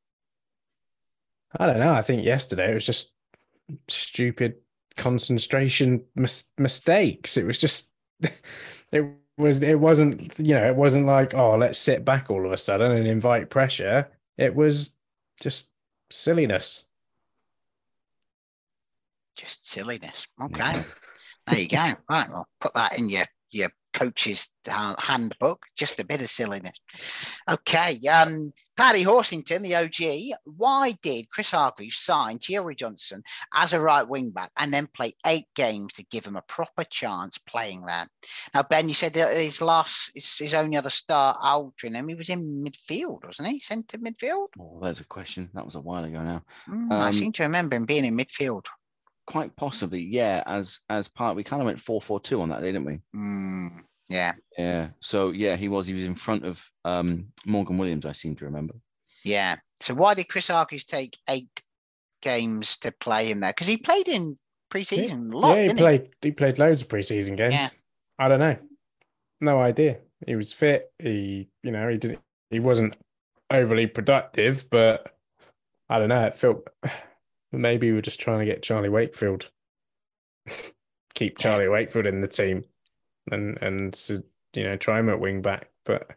[1.56, 1.92] I don't know.
[1.92, 3.14] I think yesterday it was just
[3.86, 4.54] stupid
[4.96, 7.36] concentration mis- mistakes.
[7.36, 7.94] It was just
[8.92, 9.04] it
[9.38, 12.56] was it wasn't you know it wasn't like oh let's sit back all of a
[12.56, 14.08] sudden and invite pressure.
[14.38, 14.96] It was
[15.40, 15.72] just
[16.10, 16.84] silliness.
[19.36, 20.26] Just silliness.
[20.42, 20.84] Okay.
[21.46, 21.92] there you go.
[22.08, 22.28] Right.
[22.28, 25.64] Well, put that in your your coach's uh, handbook.
[25.76, 26.78] Just a bit of silliness.
[27.50, 27.98] Okay.
[28.08, 30.38] Um, Paddy Horsington, the OG.
[30.44, 33.22] Why did Chris Hargreaves sign Jerry Johnson
[33.54, 36.84] as a right wing back and then play eight games to give him a proper
[36.84, 38.06] chance playing there?
[38.54, 42.28] Now, Ben, you said that his last, his, his only other start, Altrincham, he was
[42.28, 43.60] in midfield, wasn't he?
[43.60, 44.48] Centre midfield.
[44.60, 45.48] Oh, there's a question.
[45.54, 46.42] That was a while ago now.
[46.68, 48.66] Mm, I Um, seem to remember him being in midfield.
[49.26, 50.42] Quite possibly, yeah.
[50.46, 53.00] As as part, we kind of went four four two on that day, didn't we?
[53.14, 54.34] Mm, yeah.
[54.56, 54.88] Yeah.
[55.00, 55.86] So yeah, he was.
[55.86, 58.06] He was in front of um, Morgan Williams.
[58.06, 58.74] I seem to remember.
[59.24, 59.56] Yeah.
[59.80, 61.62] So why did Chris Hargreaves take eight
[62.22, 63.50] games to play him there?
[63.50, 64.36] Because he played in
[64.68, 66.30] pre-season a lot, yeah, he didn't played he?
[66.32, 67.54] played loads of preseason games.
[67.54, 67.68] Yeah.
[68.18, 68.56] I don't know.
[69.40, 69.98] No idea.
[70.26, 70.92] He was fit.
[70.98, 72.20] He you know, he didn't
[72.50, 72.96] he wasn't
[73.50, 75.14] overly productive, but
[75.88, 76.26] I don't know.
[76.26, 76.68] It felt
[77.56, 79.50] maybe we're just trying to get Charlie Wakefield.
[81.14, 82.64] Keep Charlie Wakefield in the team
[83.30, 83.98] and and
[84.52, 86.08] you know, try him at wing back, but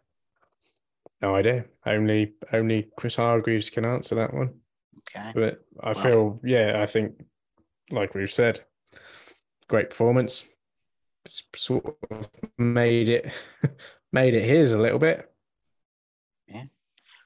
[1.21, 1.65] no idea.
[1.85, 4.59] Only only Chris Hargreaves can answer that one.
[5.15, 5.31] Okay.
[5.33, 7.23] But I Well- feel, yeah, I think,
[7.89, 8.61] like we've said,
[9.67, 10.47] great performance.
[11.55, 13.31] Sort of made it,
[14.11, 15.25] made it his a little bit.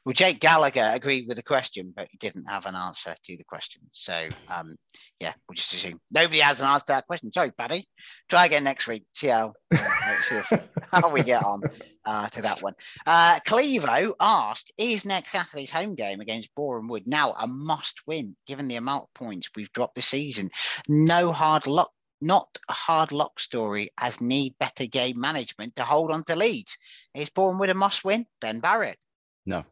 [0.05, 3.43] Well, Jake Gallagher agreed with the question, but he didn't have an answer to the
[3.45, 3.83] question.
[3.93, 4.75] So, um,
[5.19, 7.31] yeah, we'll just assume nobody has an answer to that question.
[7.31, 7.85] Sorry, buddy.
[8.29, 9.05] Try again next week.
[9.13, 10.51] See how, uh, see if,
[10.91, 11.61] how we get on
[12.03, 12.73] uh, to that one.
[13.05, 18.35] Uh, Clevo asked, is next Saturday's home game against Boreham Wood now a must win,
[18.45, 20.49] given the amount of points we've dropped this season?
[20.89, 21.91] No hard luck.
[22.19, 26.77] Not a hard luck story, as need better game management to hold on to leads.
[27.13, 28.25] Is Wood a must win?
[28.39, 28.97] Ben Barrett.
[29.45, 29.65] No.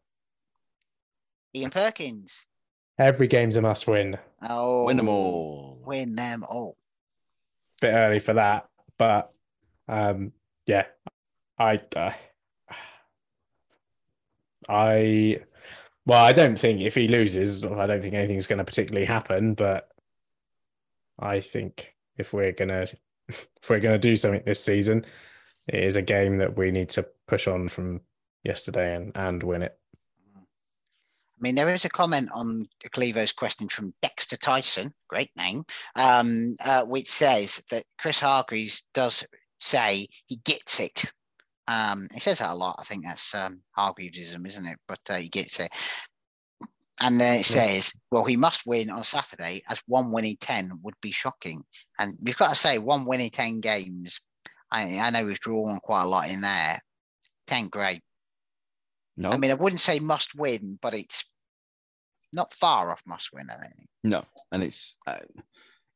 [1.54, 2.46] Ian Perkins.
[2.98, 4.18] Every game's a must win.
[4.48, 5.80] Oh, Win them all.
[5.84, 6.76] Win them all.
[7.80, 8.68] bit early for that.
[8.98, 9.32] But
[9.88, 10.32] um,
[10.66, 10.84] yeah,
[11.58, 12.12] I, uh,
[14.68, 15.38] I,
[16.06, 19.54] well, I don't think if he loses, I don't think anything's going to particularly happen.
[19.54, 19.88] But
[21.18, 22.86] I think if we're gonna
[23.28, 25.04] if we're gonna do something this season,
[25.68, 28.00] it is a game that we need to push on from
[28.44, 29.78] yesterday and and win it.
[31.42, 35.64] I mean, there is a comment on Clevo's question from Dexter Tyson, great name,
[35.96, 39.24] um, uh, which says that Chris Hargreaves does
[39.58, 41.04] say he gets it.
[41.66, 42.76] Um, he says that a lot.
[42.78, 44.78] I think that's um, Hargreavesism, isn't it?
[44.86, 45.72] But uh, he gets it.
[47.00, 50.94] And then it says, well, he must win on Saturday as one winning 10 would
[51.02, 51.64] be shocking.
[51.98, 54.20] And we've got to say, one winning 10 games,
[54.70, 56.78] I, I know we've drawn quite a lot in there.
[57.48, 58.02] 10 great.
[59.16, 59.30] No.
[59.30, 61.24] I mean, I wouldn't say must win, but it's
[62.32, 63.48] not far off must win.
[63.50, 63.88] I think.
[64.04, 65.18] No, and it's uh,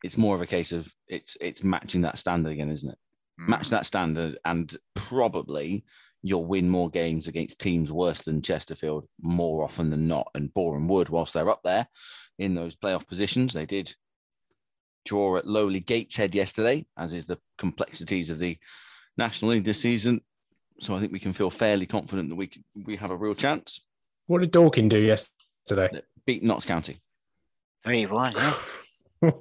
[0.02, 2.98] it's more of a case of it's it's matching that standard again, isn't it?
[3.40, 3.48] Mm.
[3.48, 5.84] Match that standard, and probably
[6.22, 10.28] you'll win more games against teams worse than Chesterfield more often than not.
[10.34, 11.86] And Boreham Wood, whilst they're up there
[12.38, 13.94] in those playoff positions, they did
[15.04, 18.58] draw at lowly Gateshead yesterday, as is the complexities of the
[19.16, 20.20] National League this season.
[20.80, 23.34] So I think we can feel fairly confident that we can, we have a real
[23.34, 23.80] chance.
[24.26, 25.35] What did Dorking do yesterday?
[26.26, 27.00] Beat Notts County.
[27.84, 28.34] Three one.
[28.34, 29.30] Yeah.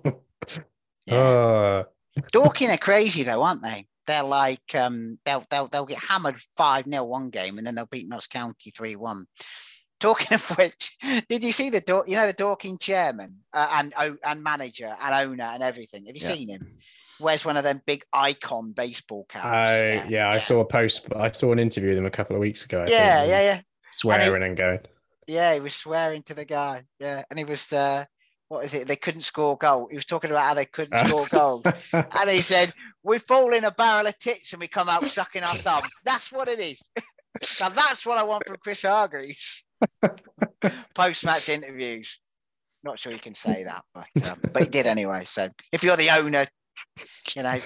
[1.05, 1.15] yeah.
[1.15, 1.83] Uh...
[2.31, 3.87] Dorking are crazy though, aren't they?
[4.05, 7.85] they're like um, they'll they'll they'll get hammered five 0 one game and then they'll
[7.85, 9.25] beat Notts County three one.
[9.99, 10.97] Talking of which,
[11.29, 15.29] did you see the you know the Dorking chairman uh, and oh, and manager and
[15.29, 16.05] owner and everything?
[16.05, 16.33] Have you yeah.
[16.33, 16.67] seen him?
[17.17, 19.45] Where's one of them big icon baseball caps?
[19.45, 21.07] I, yeah, yeah, yeah, I saw a post.
[21.15, 22.79] I saw an interview with him a couple of weeks ago.
[22.79, 23.61] I yeah, think, yeah, yeah.
[23.91, 24.79] Swearing and, he, and, going.
[25.27, 26.83] Yeah, he was swearing to the guy.
[26.99, 28.05] Yeah, and he was uh,
[28.47, 28.87] what is it?
[28.87, 29.87] They couldn't score goal.
[29.87, 31.63] He was talking about how they couldn't score goals,
[31.93, 32.73] and he said,
[33.03, 36.31] "We fall in a barrel of tits and we come out sucking our thumb." That's
[36.31, 36.81] what it is.
[37.59, 39.63] now that's what I want from Chris Hargreaves.
[40.95, 42.19] Post-match interviews.
[42.83, 45.23] Not sure you can say that, but um, but he did anyway.
[45.25, 46.45] So if you're the owner,
[47.35, 47.59] you know,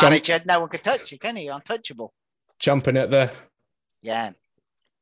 [0.00, 0.46] manager, Jump.
[0.46, 1.48] no one can touch you, can he?
[1.48, 2.12] Untouchable.
[2.58, 3.30] Jumping at the
[4.02, 4.32] yeah.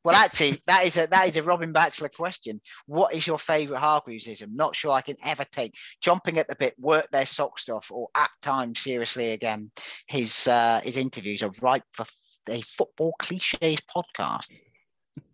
[0.04, 2.60] Well, actually, that is a that is a Robin Batchelor question.
[2.86, 4.54] What is your favourite Hargreavesism?
[4.54, 8.08] Not sure I can ever take jumping at the bit, work their socks off, or
[8.14, 9.70] at times seriously again.
[10.06, 12.06] His uh, his interviews are ripe for
[12.48, 14.46] a football cliches podcast.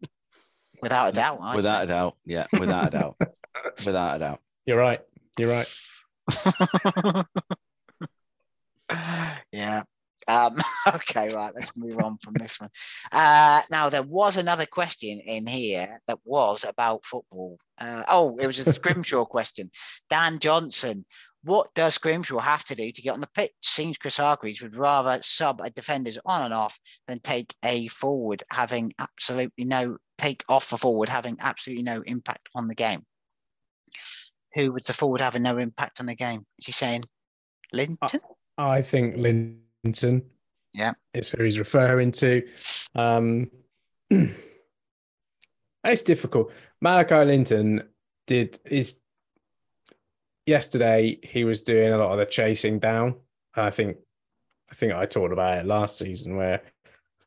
[0.83, 1.39] Without a doubt.
[1.41, 1.85] I without say.
[1.85, 2.17] a doubt.
[2.27, 3.17] Yeah, without a doubt.
[3.87, 4.41] without a doubt.
[4.67, 5.01] You're right.
[5.39, 7.25] You're right.
[10.45, 10.63] Um,
[10.95, 11.53] okay, right.
[11.55, 12.71] Let's move on from this one.
[13.13, 17.59] Uh, now, there was another question in here that was about football.
[17.79, 19.71] Uh, oh, it was a Scrimshaw question.
[20.09, 21.05] Dan Johnson,
[21.43, 23.53] what does Scrimshaw have to do to get on the pitch?
[23.63, 28.43] Seems Chris Hargreaves would rather sub a defenders on and off than take a forward
[28.51, 33.05] having absolutely no take off a forward having absolutely no impact on the game.
[34.55, 36.47] Who was the forward having no impact on the game?
[36.59, 37.05] Is he saying
[37.73, 38.21] Linton?
[38.57, 40.31] I, I think Linton.
[40.75, 40.93] Yeah.
[41.15, 42.43] Is who he's referring to.
[42.95, 43.51] Um,
[45.85, 46.53] it's difficult.
[46.81, 47.89] Malachi Linton
[48.27, 48.99] did is
[50.47, 53.15] yesterday he was doing a lot of the chasing down.
[53.55, 53.97] I think
[54.71, 56.63] I think I talked about it last season where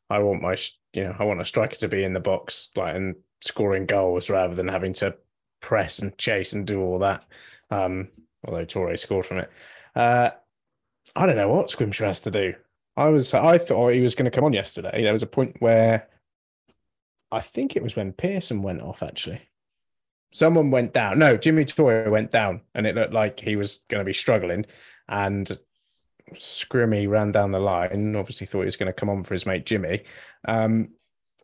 [0.09, 0.57] I want my
[0.93, 4.29] you know I want a striker to be in the box like and scoring goals
[4.29, 5.15] rather than having to
[5.61, 7.23] press and chase and do all that.
[7.71, 8.09] Um,
[8.45, 9.51] although Toure scored from it.
[9.95, 10.31] Uh,
[11.15, 12.53] I don't know what Scrimshaw has to do.
[12.97, 15.03] I was I thought he was going to come on yesterday.
[15.03, 16.07] There was a point where
[17.31, 19.41] I think it was when Pearson went off actually.
[20.33, 21.19] Someone went down.
[21.19, 24.65] No, Jimmy Toure went down, and it looked like he was going to be struggling.
[25.07, 25.57] And
[26.33, 28.15] Scrimmy ran down the line.
[28.15, 30.03] Obviously, thought he was going to come on for his mate Jimmy.
[30.45, 30.89] Um,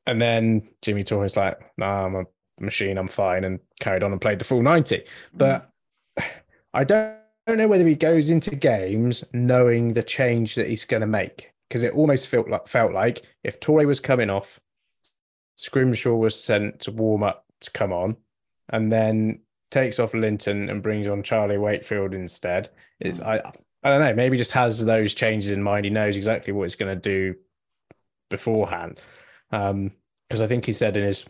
[0.06, 2.26] and then Jimmy Toure's like, "Nah, I'm a
[2.60, 2.98] machine.
[2.98, 5.04] I'm fine," and carried on and played the full ninety.
[5.34, 5.72] But
[6.74, 11.02] I don't don't know whether he goes into games knowing the change that he's going
[11.02, 14.60] to make because it almost felt like felt like if Toure was coming off,
[15.56, 18.18] Scrimshaw was sent to warm up to come on,
[18.70, 19.40] and then
[19.72, 22.70] takes off Linton and brings on Charlie Wakefield instead.
[23.00, 23.42] It's I
[23.84, 25.86] I don't know maybe just has those changes in mind.
[25.86, 27.36] He knows exactly what he's going to do
[28.30, 29.02] beforehand.
[29.50, 29.92] Because um,
[30.32, 31.26] I think he said in his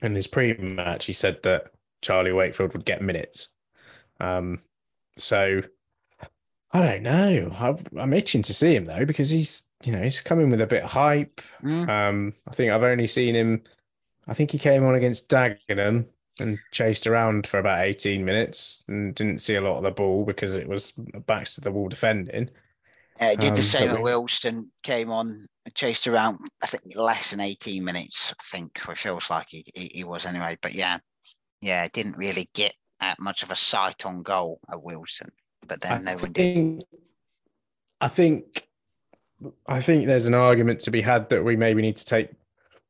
[0.00, 3.48] in his pre-match he said that Charlie Wakefield would get minutes.
[4.20, 4.60] Um,
[5.16, 5.62] so
[6.72, 7.50] I don't know.
[7.96, 10.66] I, am itching to see him though because he's you know he's coming with a
[10.66, 11.40] bit of hype.
[11.62, 11.88] Mm.
[11.88, 13.62] Um, I think I've only seen him.
[14.26, 16.06] I think he came on against Dagenham
[16.40, 20.24] and chased around for about 18 minutes and didn't see a lot of the ball
[20.24, 20.92] because it was
[21.26, 22.50] backs to the wall defending.
[23.20, 27.30] Uh, did Um, the same at we- Wealdstone, came on, chased around, I think less
[27.30, 30.56] than 18 minutes, I think, it feels like he, he, he was anyway.
[30.60, 30.98] But yeah,
[31.60, 35.30] yeah, didn't really get uh, much of a sight on goal at Wealdstone,
[35.66, 36.44] But then I one did.
[36.44, 36.82] think,
[38.00, 38.66] I think,
[39.66, 42.30] I think there's an argument to be had that we maybe need to take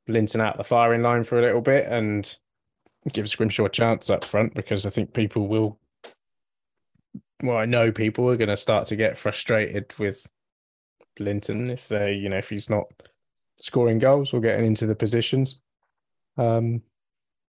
[0.06, 2.36] Linton out of the firing line for a little bit and
[3.12, 5.78] give Scrimshaw a chance up front because I think people will.
[7.42, 10.26] Well, I know people are going to start to get frustrated with
[11.18, 12.86] Linton if they, you know, if he's not
[13.58, 15.60] scoring goals or getting into the positions.
[16.36, 16.82] Um,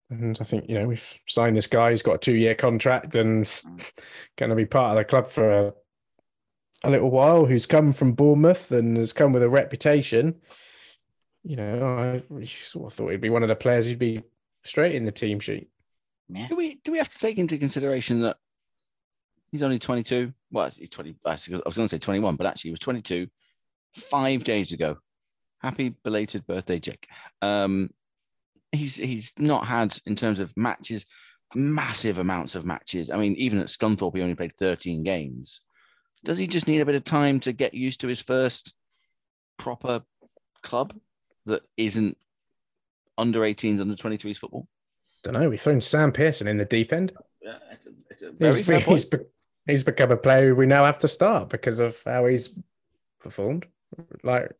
[0.09, 1.91] and I think you know we've signed this guy.
[1.91, 3.49] He's got a two-year contract and
[4.37, 5.73] going to be part of the club for a,
[6.83, 7.45] a little while.
[7.45, 10.41] Who's come from Bournemouth and has come with a reputation.
[11.43, 14.23] You know, I sort of thought he'd be one of the players who'd be
[14.63, 15.69] straight in the team sheet.
[16.49, 18.37] Do we do we have to take into consideration that
[19.51, 20.33] he's only 22?
[20.51, 21.15] Well, he's 20.
[21.25, 23.27] I was going to say 21, but actually he was 22
[23.95, 24.97] five days ago.
[25.59, 27.07] Happy belated birthday, Jake.
[27.41, 27.89] Um,
[28.71, 31.05] he's he's not had in terms of matches
[31.55, 33.09] massive amounts of matches.
[33.09, 35.61] I mean, even at Scunthorpe, he only played 13 games.
[36.23, 38.73] Does he just need a bit of time to get used to his first
[39.57, 40.01] proper
[40.61, 40.93] club
[41.45, 42.17] that isn't
[43.17, 44.67] under 18s, under 23s football?
[45.23, 45.49] Don't know.
[45.49, 47.13] We've thrown Sam Pearson in the deep end.
[47.41, 49.17] Yeah, it's a, it's a very He's, he's, be-
[49.65, 52.49] he's become a player who we now have to start because of how he's
[53.19, 53.65] performed.
[54.23, 54.51] Like,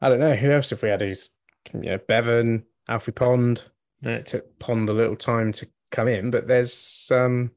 [0.00, 1.00] I don't know who else have we had.
[1.00, 1.30] Who's
[1.74, 3.64] you know Bevan, Alfie Pond.
[4.02, 7.50] You it took Pond a little time to come in, but there's um,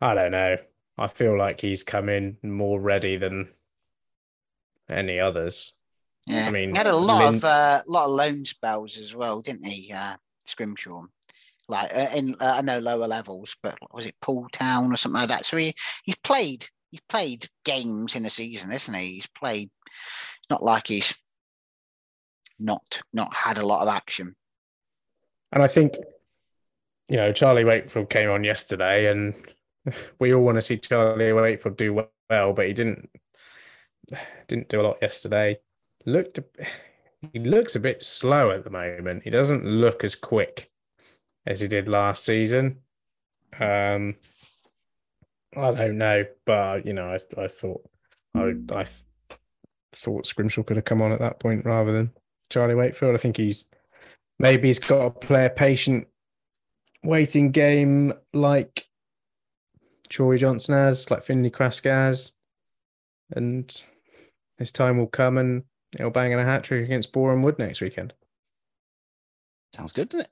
[0.00, 0.56] I don't know.
[0.98, 3.48] I feel like he's come in more ready than
[4.88, 5.74] any others.
[6.26, 9.14] Yeah, I mean, he had a lot Lin- of uh, lot of loan spells as
[9.14, 9.92] well, didn't he?
[9.92, 11.04] Uh, Scrimshaw,
[11.68, 15.20] like uh, in uh, I know lower levels, but was it Poole Town or something
[15.20, 15.46] like that?
[15.46, 19.14] So he he's played he's played games in a season, isn't he?
[19.14, 19.70] He's played.
[19.86, 21.14] It's not like he's
[22.58, 24.34] not not had a lot of action.
[25.52, 25.94] And I think,
[27.08, 29.34] you know, Charlie Wakefield came on yesterday, and
[30.20, 33.10] we all want to see Charlie Wakefield do well, but he didn't
[34.48, 35.58] didn't do a lot yesterday.
[36.04, 36.40] Looked,
[37.32, 39.22] he looks a bit slow at the moment.
[39.24, 40.70] He doesn't look as quick
[41.46, 42.80] as he did last season.
[43.58, 44.16] Um,
[45.56, 47.82] I don't know, but you know, I I thought
[48.34, 48.86] I I
[49.96, 52.10] thought Scrimshaw could have come on at that point rather than
[52.50, 53.14] Charlie Wakefield.
[53.14, 53.66] I think he's
[54.38, 56.06] maybe he's got to play a patient
[57.02, 58.86] waiting game like
[60.08, 62.32] Troy Johnson has, like Finley Krask has,
[63.32, 63.82] and
[64.58, 65.64] his time will come and
[65.96, 68.12] he'll bang in a hat trick against Boreham Wood next weekend.
[69.74, 70.30] Sounds good, doesn't it?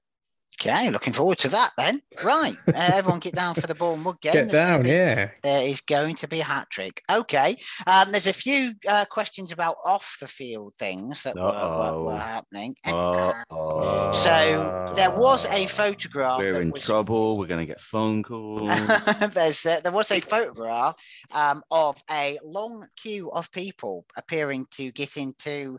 [0.61, 2.01] Okay, looking forward to that then.
[2.23, 4.33] Right, uh, everyone get down for the Bournemouth game.
[4.33, 5.31] Get There's down, be- yeah.
[5.43, 7.03] There is going to be a hat trick.
[7.11, 7.57] Okay.
[7.87, 12.19] Um, there's a few uh, questions about off the field things that were, were, were
[12.19, 12.77] happening.
[12.87, 14.13] Uh-oh.
[14.13, 16.41] So there was a photograph.
[16.41, 17.37] We're that in was, trouble.
[17.37, 18.69] We're going to get phone calls.
[19.33, 20.95] there's uh, there was a photograph
[21.33, 25.79] um, of a long queue of people appearing to get into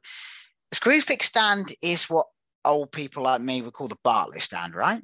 [0.74, 2.28] Screwfix stand is what
[2.66, 5.02] old people like me would call the Bartlett stand, right?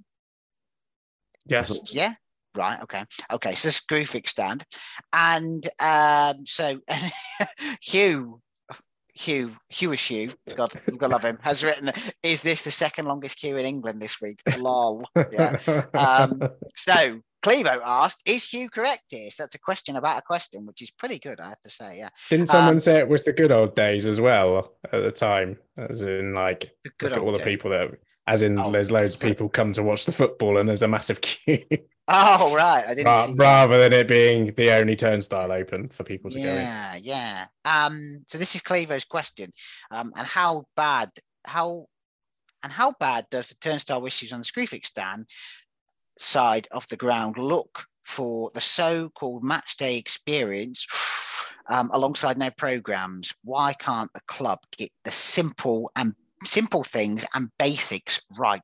[1.46, 1.94] Yes.
[1.94, 2.14] Yeah.
[2.56, 2.82] Right.
[2.84, 3.04] Okay.
[3.32, 3.56] Okay.
[3.56, 4.66] So this Screwfix stand,
[5.14, 6.82] and um, so
[7.82, 8.42] Hugh,
[9.14, 10.34] Hugh, Hugh is Hugh.
[10.56, 11.38] God, God love him.
[11.42, 11.92] Has written,
[12.22, 15.06] "Is this the second longest queue in England this week?" Lol.
[15.32, 15.58] Yeah.
[15.94, 16.42] Um,
[16.76, 20.82] so Clevo asked, "Is Hugh correct here?" So that's a question about a question, which
[20.82, 21.98] is pretty good, I have to say.
[21.98, 22.10] Yeah.
[22.30, 25.58] Didn't someone Um, say it was the good old days as well at the time?
[25.78, 26.72] As in, like,
[27.02, 27.90] look at all old the people that,
[28.28, 31.22] as in, there's loads of people come to watch the football and there's a massive
[31.22, 31.66] queue.
[32.08, 33.32] Oh right, I didn't Ra- see.
[33.34, 33.38] that.
[33.42, 36.56] rather than it being the only turnstile open for people to go in.
[36.56, 37.46] Yeah, yeah.
[37.64, 39.54] Um, so this is Clevo's question.
[39.92, 41.10] Um, and how bad,
[41.46, 41.86] how,
[42.64, 45.26] and how bad does the turnstile issues on the Screwfix stand
[46.22, 50.86] side of the ground look for the so-called match day experience
[51.70, 53.34] um, alongside no programs?
[53.44, 56.14] Why can't the club get the simple and
[56.46, 58.62] simple things and basics right?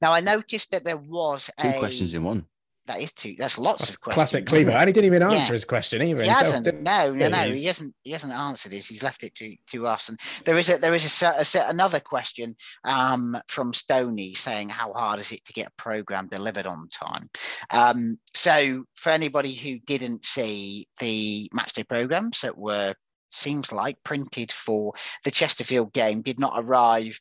[0.00, 2.46] Now I noticed that there was Two a questions in one.
[2.86, 3.34] That is two.
[3.38, 4.14] That's lots of questions.
[4.14, 4.72] Classic Clevo.
[4.72, 5.32] And he didn't even Yeah.
[5.38, 6.22] answer his question either.
[6.22, 6.64] He hasn't.
[6.64, 7.50] did- No, no, no.
[7.50, 7.94] He hasn't.
[8.02, 8.86] He hasn't answered his.
[8.86, 10.10] He's left it to, to us.
[10.10, 14.68] And there is a there is a, set, a another question um, from Stony saying
[14.68, 17.30] how hard is it to get a program delivered on time.
[17.70, 22.94] Um, so for anybody who didn't see the matchday programs that were
[23.32, 24.92] seems like printed for
[25.24, 27.18] the Chesterfield game did not arrive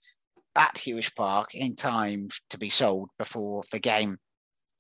[0.56, 4.18] at Huish Park in time to be sold before the game.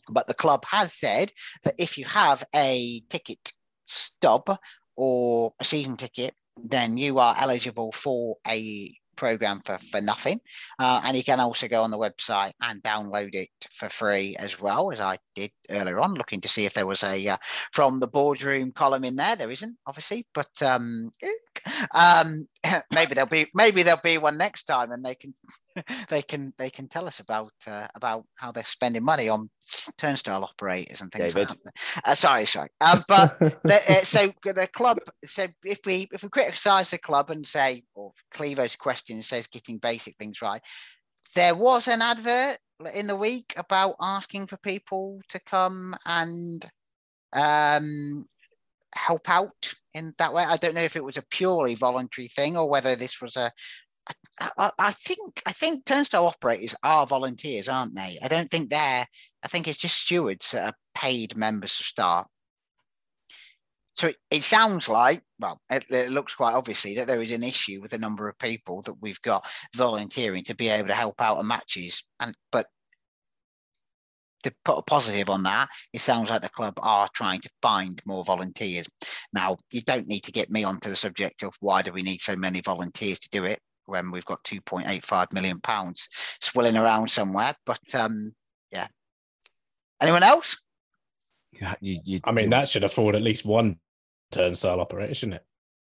[0.09, 1.31] But the club has said
[1.63, 3.51] that if you have a ticket
[3.85, 4.57] stub
[4.95, 10.39] or a season ticket, then you are eligible for a program for, for nothing.
[10.79, 14.59] Uh, and you can also go on the website and download it for free as
[14.59, 17.37] well, as I did earlier on, looking to see if there was a uh,
[17.71, 19.35] from the boardroom column in there.
[19.35, 21.09] There isn't, obviously, but um,
[21.95, 22.47] um,
[22.91, 25.33] maybe there'll be maybe there'll be one next time, and they can
[26.09, 29.49] they can they can tell us about uh, about how they're spending money on
[29.97, 31.49] turnstile operators and things David.
[31.49, 31.73] like that.
[32.05, 32.69] Uh, sorry, sorry.
[32.81, 34.99] Um, but the, uh, so the club.
[35.25, 39.77] So if we if we criticise the club and say, or Clevo's question says getting
[39.77, 40.61] basic things right,
[41.35, 42.57] there was an advert
[42.93, 46.65] in the week about asking for people to come and
[47.33, 48.25] um,
[48.95, 50.43] help out in that way.
[50.43, 53.51] I don't know if it was a purely voluntary thing or whether this was a
[54.57, 58.19] I, I, think I think turnstile operators are volunteers, aren't they?
[58.21, 59.05] I don't think they're.
[59.43, 62.27] I think it's just stewards that are paid members of staff.
[63.95, 67.43] So it, it sounds like, well, it, it, looks quite obviously that there is an
[67.43, 69.45] issue with the number of people that we've got
[69.75, 72.03] volunteering to be able to help out at matches.
[72.19, 72.67] And but
[74.43, 78.01] to put a positive on that, it sounds like the club are trying to find
[78.05, 78.89] more volunteers.
[79.31, 82.21] Now, you don't need to get me onto the subject of why do we need
[82.21, 86.07] so many volunteers to do it when we've got 2.85 million pounds
[86.41, 87.55] swilling around somewhere.
[87.65, 88.33] But um,
[88.71, 88.87] yeah.
[90.01, 90.57] Anyone else?
[91.51, 93.77] Yeah, you, you, I mean, that should afford at least one
[94.31, 95.45] turnstile operator, shouldn't it?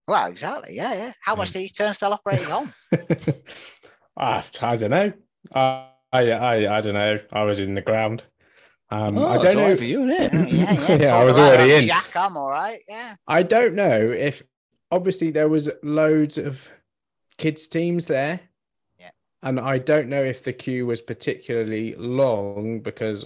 [0.08, 0.76] Well, exactly.
[0.76, 1.12] Yeah, yeah.
[1.22, 2.74] How much do these turnstile operators on?
[4.18, 5.14] Ah, I don't know.
[5.54, 7.20] I, I, I don't know.
[7.32, 8.24] I was in the ground.
[8.92, 10.54] Um, oh, I don't know for you, isn't it?
[10.54, 10.98] yeah, yeah.
[11.02, 11.88] yeah I was already in.
[11.88, 12.80] Jack, I'm all right.
[12.88, 13.16] Yeah.
[13.28, 14.44] I don't know if
[14.92, 16.70] obviously there was loads of
[17.38, 18.40] kids teams there.
[19.00, 19.12] Yeah.
[19.44, 23.26] And I don't know if the queue was particularly long because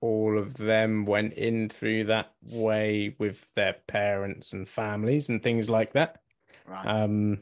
[0.00, 5.68] all of them went in through that way with their parents and families and things
[5.68, 6.20] like that.
[6.66, 6.86] Right.
[6.86, 7.40] Um,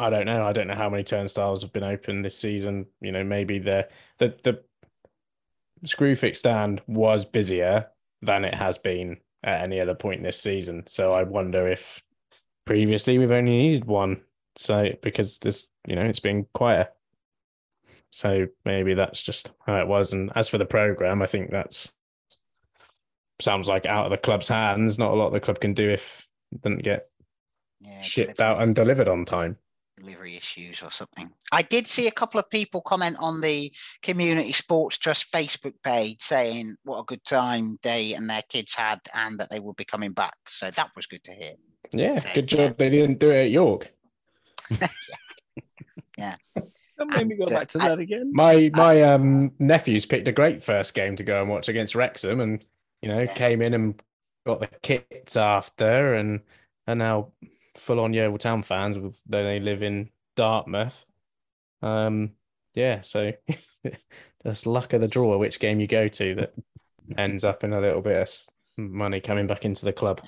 [0.00, 0.44] I don't know.
[0.44, 2.86] I don't know how many turnstiles have been open this season.
[3.00, 3.88] You know, maybe the
[4.18, 4.62] the the
[5.86, 7.88] Screwfix stand was busier
[8.22, 10.84] than it has been at any other point this season.
[10.86, 12.02] So I wonder if
[12.64, 14.22] previously we've only needed one
[14.56, 16.88] so because this, you know, it's been quieter.
[18.10, 20.12] So maybe that's just how it was.
[20.12, 21.92] And as for the program, I think that's
[23.40, 24.98] sounds like out of the club's hands.
[24.98, 27.08] Not a lot the club can do if it doesn't get
[27.80, 29.58] yeah, shipped out and delivered on time.
[29.98, 31.30] Delivery issues or something.
[31.52, 36.20] I did see a couple of people comment on the Community Sports Trust Facebook page
[36.20, 39.84] saying what a good time they and their kids had and that they will be
[39.84, 40.34] coming back.
[40.48, 41.54] So that was good to hear.
[41.92, 42.74] Yeah, so, good job yeah.
[42.78, 43.92] they didn't do it at York.
[46.18, 46.36] Yeah.
[46.54, 48.30] that made me go back to that again.
[48.32, 52.40] My my um nephews picked a great first game to go and watch against Wrexham,
[52.40, 52.64] and
[53.02, 53.34] you know yeah.
[53.34, 54.02] came in and
[54.46, 56.40] got the kits after, and
[56.86, 57.28] are now
[57.76, 61.04] full on Yeovil Town fans, though they live in Dartmouth.
[61.82, 62.32] Um,
[62.74, 63.32] yeah, so
[64.46, 66.54] just luck of the draw which game you go to that
[67.18, 68.30] ends up in a little bit of
[68.76, 70.20] money coming back into the club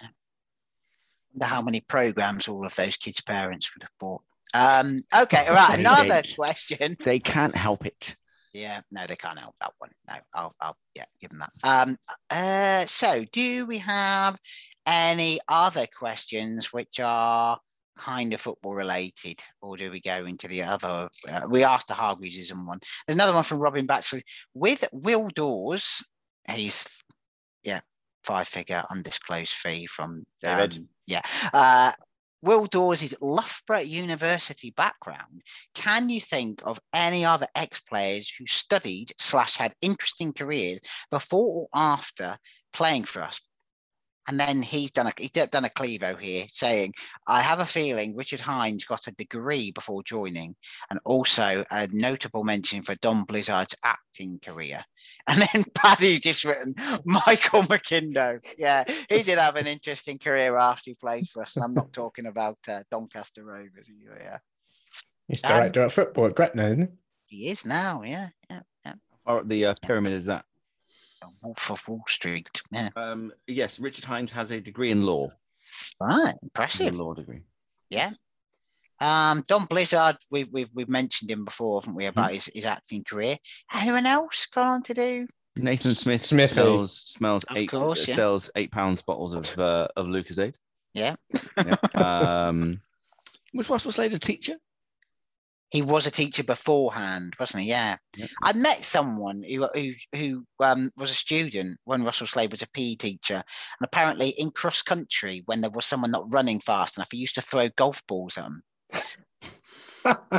[1.44, 4.22] how many programs all of those kids' parents would have bought.
[4.54, 5.78] Um, okay, all right.
[5.78, 6.96] Another question.
[7.04, 8.16] They can't help it.
[8.52, 9.90] Yeah, no, they can't help that one.
[10.08, 11.88] No, I'll, I'll yeah, give them that.
[11.88, 11.98] Um,
[12.30, 14.38] uh, so do we have
[14.86, 17.58] any other questions which are
[17.98, 21.10] kind of football related, or do we go into the other?
[21.28, 22.78] Uh, we asked the Hargreavesism one.
[23.06, 24.22] There's another one from Robin Batchelor
[24.54, 26.02] with Will Dawes.
[26.50, 27.02] He's
[27.62, 27.80] yeah,
[28.26, 30.78] five figure undisclosed fee from David.
[30.78, 31.22] Um, yeah.
[31.52, 31.92] Uh,
[32.42, 35.42] Will Dawes' Loughborough University background.
[35.74, 40.80] Can you think of any other ex-players who studied slash had interesting careers
[41.10, 42.38] before or after
[42.72, 43.40] playing for us?
[44.28, 46.94] And then he's done a he's done a Clevo here saying,
[47.26, 50.56] I have a feeling Richard Hinds got a degree before joining,
[50.90, 54.82] and also a notable mention for Don Blizzard's acting career.
[55.28, 56.74] And then Paddy's just written
[57.04, 58.38] Michael McIndoe.
[58.56, 61.56] Yeah, he did have an interesting career after he played for us.
[61.56, 64.20] And I'm not talking about uh, Doncaster Rovers either.
[64.20, 64.38] Yeah.
[65.26, 66.90] He's director um, at football at Gretna, isn't
[67.26, 67.36] he?
[67.38, 68.28] He is now, yeah.
[68.48, 68.60] Yeah.
[68.84, 68.94] yeah.
[69.10, 70.44] How far up the uh, pyramid is that?
[71.42, 72.62] Wolf of Wall Street.
[72.70, 72.90] Yeah.
[72.96, 75.30] Um, yes, Richard Hinds has a degree in law.
[76.00, 76.96] Right, impressive.
[76.96, 77.42] law degree.
[77.90, 78.10] Yeah.
[79.00, 82.34] Um, Don Blizzard, we've, we've we've mentioned him before, haven't we, about mm-hmm.
[82.34, 83.36] his, his acting career.
[83.74, 85.26] Anyone else gone on to do?
[85.56, 88.14] Nathan Smith Smith smells smells of eight course, yeah.
[88.14, 90.56] sells eight pounds bottles of uh, of Lucozade.
[90.94, 91.14] Yeah.
[91.56, 91.76] yeah.
[92.48, 92.80] Um,
[93.52, 94.56] was Russell Slade a teacher?
[95.76, 97.68] He was a teacher beforehand, wasn't he?
[97.68, 97.98] Yeah.
[98.16, 98.30] Yep.
[98.42, 102.70] I met someone who who who um, was a student when Russell Slade was a
[102.70, 107.10] PE teacher, and apparently in cross country, when there was someone not running fast enough,
[107.12, 108.62] he used to throw golf balls at them.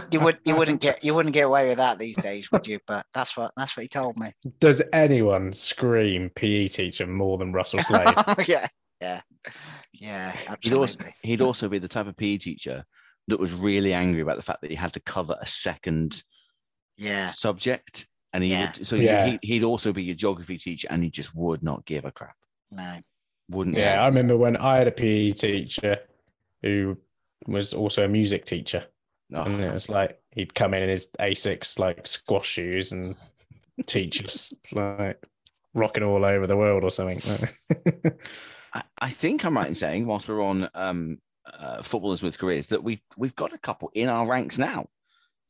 [0.11, 2.79] you would you wouldn't get you wouldn't get away with that these days, would you?
[2.87, 4.33] But that's what that's what he told me.
[4.59, 8.07] Does anyone scream PE teacher more than Russell Slade?
[8.47, 8.65] yeah,
[8.99, 9.21] yeah,
[9.93, 10.31] yeah.
[10.61, 11.13] He'd also, Absolutely.
[11.21, 12.85] he'd also be the type of PE teacher
[13.27, 16.23] that was really angry about the fact that he had to cover a second
[16.97, 18.07] Yeah, subject.
[18.33, 18.71] And he Yeah.
[18.77, 19.25] would, so Yeah.
[19.25, 22.35] he, he'd also be your geography teacher and he just would not give a crap.
[22.71, 22.97] no.
[23.49, 25.99] Wouldn't yeah, I remember when I had a PE teacher
[26.61, 26.97] who
[27.45, 28.85] was also a music teacher.
[29.33, 33.15] Oh, And it was like he'd come in in his Asics like squash shoes and
[33.85, 35.23] teach us like
[35.73, 37.21] rocking all over the world or something.
[38.73, 41.19] I, I think I'm right in saying, whilst we're on um,
[41.59, 44.87] uh, footballers with careers, that we we've got a couple in our ranks now.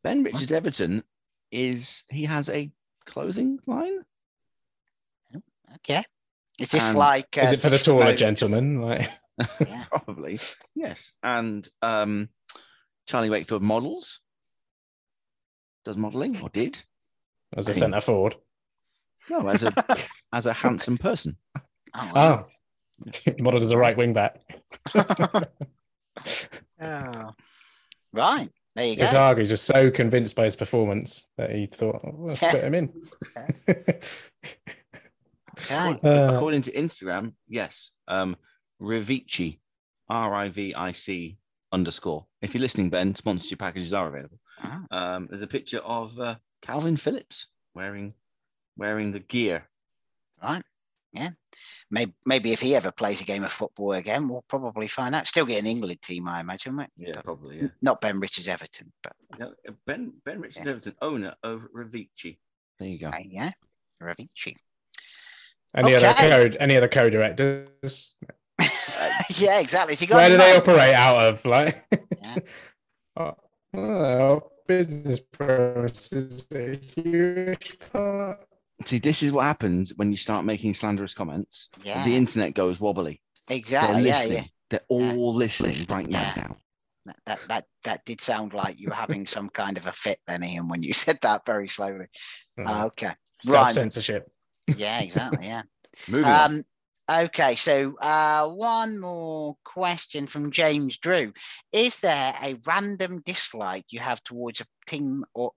[0.04, 1.04] Ben Richards-Everton
[1.52, 2.72] is he has a
[3.06, 4.06] clothing line.
[5.76, 6.04] Okay.
[6.60, 7.38] Is this And like?
[7.38, 8.18] Is uh, it for the taller promotion?
[8.18, 8.82] gentlemen?
[8.82, 9.10] Like
[9.60, 9.86] Yeah.
[9.90, 10.40] Probably
[10.76, 11.14] yes.
[11.22, 12.30] And um,
[13.06, 14.20] Charlie Wakefield models
[15.86, 16.84] does modelling or did
[17.56, 18.36] as a centre forward?
[19.30, 19.74] no as a
[20.34, 21.38] as a handsome person.
[21.94, 22.48] Oh, wow.
[23.00, 24.42] Oh, models as a right wing back.
[26.82, 27.32] Oh.
[28.14, 28.50] Right.
[28.76, 29.04] There you go.
[29.04, 32.76] Izaghi was just so convinced by his performance that he thought, oh, let's put him
[32.76, 32.94] in.
[33.76, 34.00] Okay.
[35.72, 38.36] Uh, According to Instagram, yes, um,
[38.80, 39.58] Rivici,
[40.08, 41.40] R I V I C
[41.72, 42.28] underscore.
[42.44, 44.40] If you're listening, Ben, sponsorship packages are available.
[44.62, 44.84] Ah.
[44.92, 48.14] Um, there's a picture of uh, Kalvin Phillips wearing
[48.78, 49.68] wearing the gear.
[50.44, 50.62] Right.
[51.18, 51.30] Yeah.
[51.90, 55.26] Maybe, maybe if he ever plays a game of football again, we'll probably find out.
[55.28, 57.08] Still get an England team, I imagine, won't we?
[57.08, 57.62] Yeah, probably.
[57.62, 57.68] Yeah.
[57.82, 59.54] Not Ben Richards-Everton, but No,
[59.86, 62.38] ben Ben Richards-Everton, owner of Rivici.
[62.80, 63.08] There you go.
[63.08, 63.52] uh, yeah.
[64.04, 64.56] Ravici.
[65.76, 66.30] any other Okay.
[66.30, 66.58] code?
[66.60, 68.16] Any other co-directors?
[69.36, 69.94] yeah, exactly.
[69.94, 70.58] Has he got Where do they money?
[70.60, 71.46] operate out of?
[71.46, 71.86] Like,
[72.22, 72.36] Yeah.
[73.18, 73.36] oh,
[73.74, 78.47] well, business premises a huge part.
[78.86, 81.70] See, this is what happens when you start making slanderous comments.
[81.84, 82.04] Yeah.
[82.06, 83.22] The internet goes wobbly.
[83.48, 84.08] They're Exactly.
[84.08, 84.44] Yeah, yeah.
[84.70, 86.34] They're all listening right Yeah.
[86.36, 86.58] now.
[87.06, 90.20] That, that that that did sound like you were having some kind of a fit
[90.28, 92.08] then, Ian, when you said that very slowly.
[92.60, 93.14] Ah, okay.
[93.42, 93.74] Self Right.
[93.74, 94.30] censorship.
[94.76, 95.46] Yeah, exactly.
[95.48, 95.64] Yeah.
[96.10, 96.52] Moving on.
[97.10, 101.32] Um, okay, so uh, one more question from James Drew:
[101.72, 105.52] Is there a random dislike you have towards a team or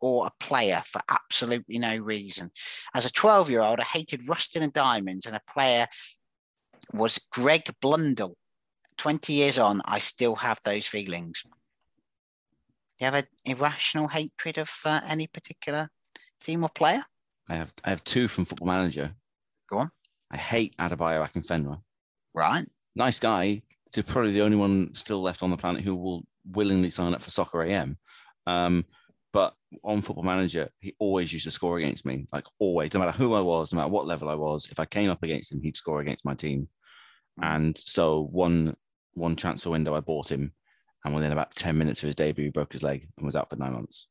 [0.00, 2.50] or a player for absolutely no reason?
[2.94, 5.86] As a twelve-year-old, I hated Rushden and Diamonds, and a player
[6.92, 8.36] was Greg Blundell.
[8.96, 11.42] Twenty years on, I still have those feelings.
[11.42, 15.90] Do you have an irrational hatred of uh, any particular
[16.40, 17.02] team or player?
[17.48, 19.14] I have I have two from Football Manager.
[19.68, 19.90] Go on.
[20.30, 21.80] I hate Adebayo Akinfenwa.
[22.34, 22.66] Right.
[22.94, 23.62] Nice guy.
[23.92, 27.22] To probably the only one still left on the planet who will willingly sign up
[27.22, 27.98] for Soccer AM.
[28.46, 28.84] Um,
[29.84, 32.26] on Football Manager, he always used to score against me.
[32.32, 34.68] Like always, no matter who I was, no matter what level I was.
[34.70, 36.68] If I came up against him, he'd score against my team.
[37.40, 38.76] And so one
[39.14, 40.52] one transfer window, I bought him,
[41.04, 43.50] and within about ten minutes of his debut, he broke his leg and was out
[43.50, 44.06] for nine months.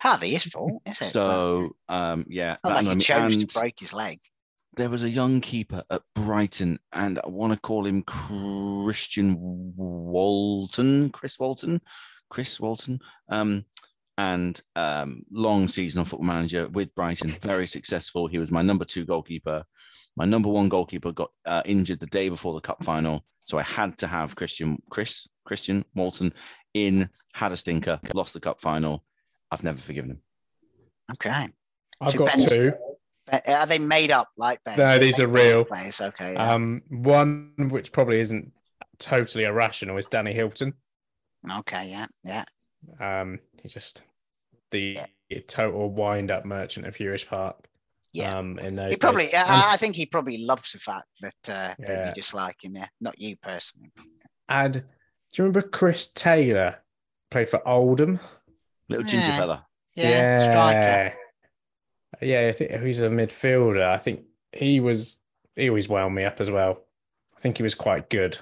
[0.00, 1.12] Hardly his fault, is it?
[1.12, 4.18] So um, yeah, Not like he chose And- to break his leg.
[4.76, 9.36] there was a young keeper at Brighton, and I want to call him Christian
[9.76, 11.80] Walton, Chris Walton,
[12.30, 13.00] Chris Walton.
[13.28, 13.64] Um,
[14.20, 18.26] and um, long season on Football Manager with Brighton, very successful.
[18.26, 19.64] He was my number two goalkeeper.
[20.14, 23.62] My number one goalkeeper got uh, injured the day before the cup final, so I
[23.62, 26.34] had to have Christian Chris Christian Walton
[26.74, 27.08] in.
[27.32, 29.04] Had a stinker, lost the cup final.
[29.52, 30.20] I've never forgiven him.
[31.12, 31.48] Okay.
[32.00, 32.72] I've So got Ben's- two.
[33.46, 34.76] Are they made up like Ben?
[34.76, 35.64] No, these are real.
[35.64, 36.00] players.
[36.00, 36.32] Okay.
[36.32, 36.52] yeah.
[36.52, 38.52] Um, one which probably isn't
[38.98, 40.74] totally irrational is Danny Hylton.
[41.58, 41.88] okay.
[41.88, 42.06] Yeah.
[42.24, 42.44] Yeah.
[43.00, 44.02] Um, he just
[44.70, 44.98] the
[45.46, 47.66] total wind-up merchant of Huish Park.
[48.12, 48.36] Yeah.
[48.36, 49.26] Um, in those He probably.
[49.26, 49.34] days.
[49.36, 52.72] I I think he probably loves the fact that uh, that you dislike him.
[52.74, 52.88] Yeah.
[53.00, 53.92] Not you personally.
[54.48, 54.80] And do
[55.34, 56.76] you remember Chris Taylor
[57.30, 58.18] played for Oldham?
[58.88, 59.38] Little ginger Yeah.
[59.38, 59.66] fella.
[59.94, 60.50] Yeah.
[60.50, 61.14] Striker.
[62.20, 63.82] Yeah, I think he's a midfielder.
[63.88, 64.22] I think
[64.52, 65.18] he was
[65.54, 66.80] he always wound me up as well.
[67.36, 68.36] I think he was quite good.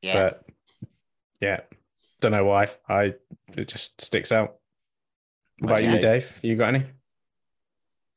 [0.00, 0.22] Yeah.
[0.22, 0.44] But
[1.40, 1.60] yeah,
[2.20, 2.68] don't know why.
[2.88, 3.14] I
[3.56, 4.54] it just sticks out.
[5.60, 6.38] What about you, Dave?
[6.42, 6.84] You got any?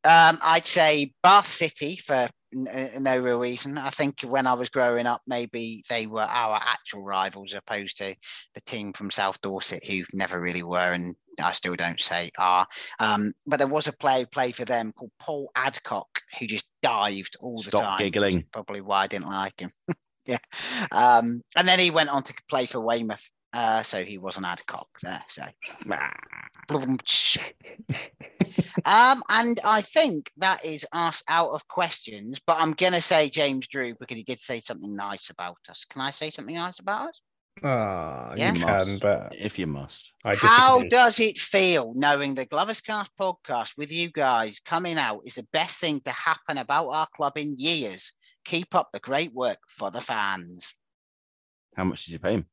[0.04, 3.78] Um, I'd say Bath City for n- no real reason.
[3.78, 8.16] I think when I was growing up, maybe they were our actual rivals, opposed to
[8.56, 12.68] the team from South Dorset, who never really were, and I still don't say are.
[13.00, 16.08] Um, but there was a player who played for them called Paul Adcock,
[16.40, 17.98] who just dived all the Stop time.
[18.00, 18.46] giggling.
[18.52, 19.72] Probably why I didn't like him.
[20.26, 20.40] yeah.
[20.92, 23.30] Um, and then he went on to play for Weymouth.
[23.53, 25.23] Uh, so he was an Adcock there.
[25.28, 25.44] So
[28.86, 32.40] um, and I think that is us out of questions.
[32.45, 35.86] But I'm gonna say James Drew because he did say something nice about us.
[35.86, 37.22] Can I say something nice about us?
[37.64, 38.53] Ah, Yeah.
[38.53, 40.14] you You can, but if you must.
[40.23, 45.22] I How does it feel knowing the Glovers Cast podcast with you guys coming out
[45.26, 48.14] is the best thing to happen about our club in years?
[48.45, 50.73] Keep up the great work for the fans.
[51.76, 52.45] How much did you pay him?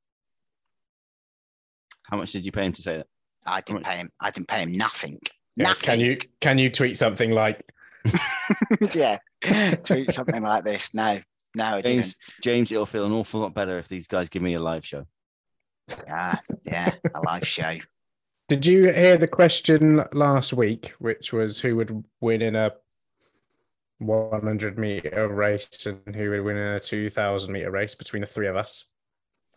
[2.11, 3.07] How much did you pay him to say that?
[3.47, 4.11] I didn't pay him.
[4.21, 5.19] I didn't pay him nothing.
[5.57, 5.87] Yeah, nothing.
[5.87, 7.65] can you can you tweet something like
[8.95, 9.19] yeah,
[9.85, 10.91] tweet something like this.
[10.95, 11.21] No,
[11.55, 11.97] no, I didn't.
[11.97, 14.87] James, James, it'll feel an awful lot better if these guys give me a live
[14.87, 15.07] show.
[16.09, 17.79] Ah, yeah, a live show.
[18.49, 22.73] Did you hear the question last week, which was who would win in a
[23.99, 28.47] 100 meter race and who would win in a 2000 meter race between the three
[28.47, 28.85] of us?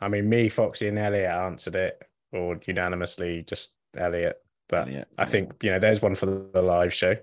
[0.01, 2.01] I mean, me, Foxy, and Elliot answered it,
[2.31, 4.37] or unanimously just Elliot.
[4.69, 7.15] But Elliot, I think you know, there's one for the live show.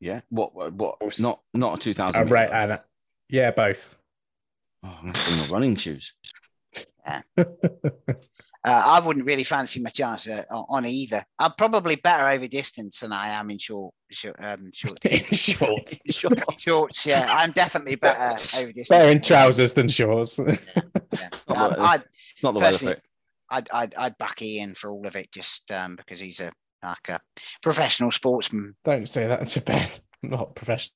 [0.00, 0.20] Yeah.
[0.28, 0.54] What?
[0.54, 0.72] What?
[0.74, 2.30] what not not a two thousand.
[2.30, 2.78] Right, and
[3.28, 3.96] yeah, both.
[4.84, 6.12] Oh, I'm gonna my running shoes.
[8.66, 11.22] Uh, I wouldn't really fancy my chance uh, on on either.
[11.38, 14.98] I'm probably better over distance than I am in short, short, um, short.
[15.34, 16.00] Shorts.
[16.10, 16.42] shorts.
[16.62, 17.26] Shorts, yeah.
[17.28, 18.88] I'm definitely better over distance.
[18.88, 20.38] Better in trousers than shorts.
[20.38, 20.56] Yeah.
[21.46, 22.02] Not Um, the- I'd,
[22.32, 23.02] It's not the weather for personally, it.
[23.50, 26.52] I'd, I'd, I'd back Ian for all of it just um, because he's a
[26.82, 27.20] like a
[27.62, 28.76] professional sportsman.
[28.84, 29.88] Don't say that to Ben.
[30.22, 30.94] I'm not professional.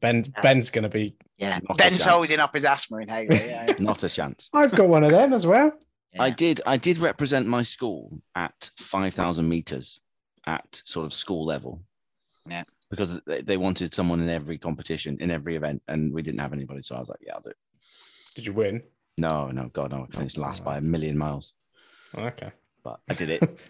[0.00, 1.16] Ben Ben's gonna be.
[1.38, 3.34] Yeah, Ben's holding up his asthma inhaler.
[3.34, 3.74] Yeah, yeah.
[3.80, 4.48] Not a chance.
[4.52, 5.72] I've got one of them as well.
[6.18, 6.60] I did.
[6.64, 10.00] I did represent my school at five thousand meters
[10.46, 11.82] at sort of school level.
[12.48, 12.64] Yeah.
[12.90, 16.52] Because they, they wanted someone in every competition, in every event, and we didn't have
[16.52, 16.82] anybody.
[16.82, 17.56] So I was like, "Yeah, I'll do it."
[18.36, 18.82] Did you win?
[19.16, 20.06] No, no, God, no!
[20.12, 21.52] I finished last by a million miles,
[22.16, 22.50] Okay.
[22.82, 23.58] but I did it.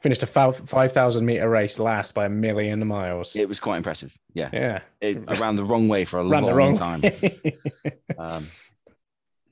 [0.00, 3.34] Finished a five thousand meter race last by a million miles.
[3.34, 4.16] it was quite impressive.
[4.34, 4.80] Yeah, Yeah.
[5.00, 7.02] it, I ran the wrong way for a Ran long the wrong time.
[8.18, 8.46] Um,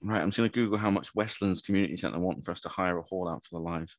[0.02, 2.68] right, I'm just going to Google how much Westlands Community Centre want for us to
[2.68, 3.94] hire a hall out for the live.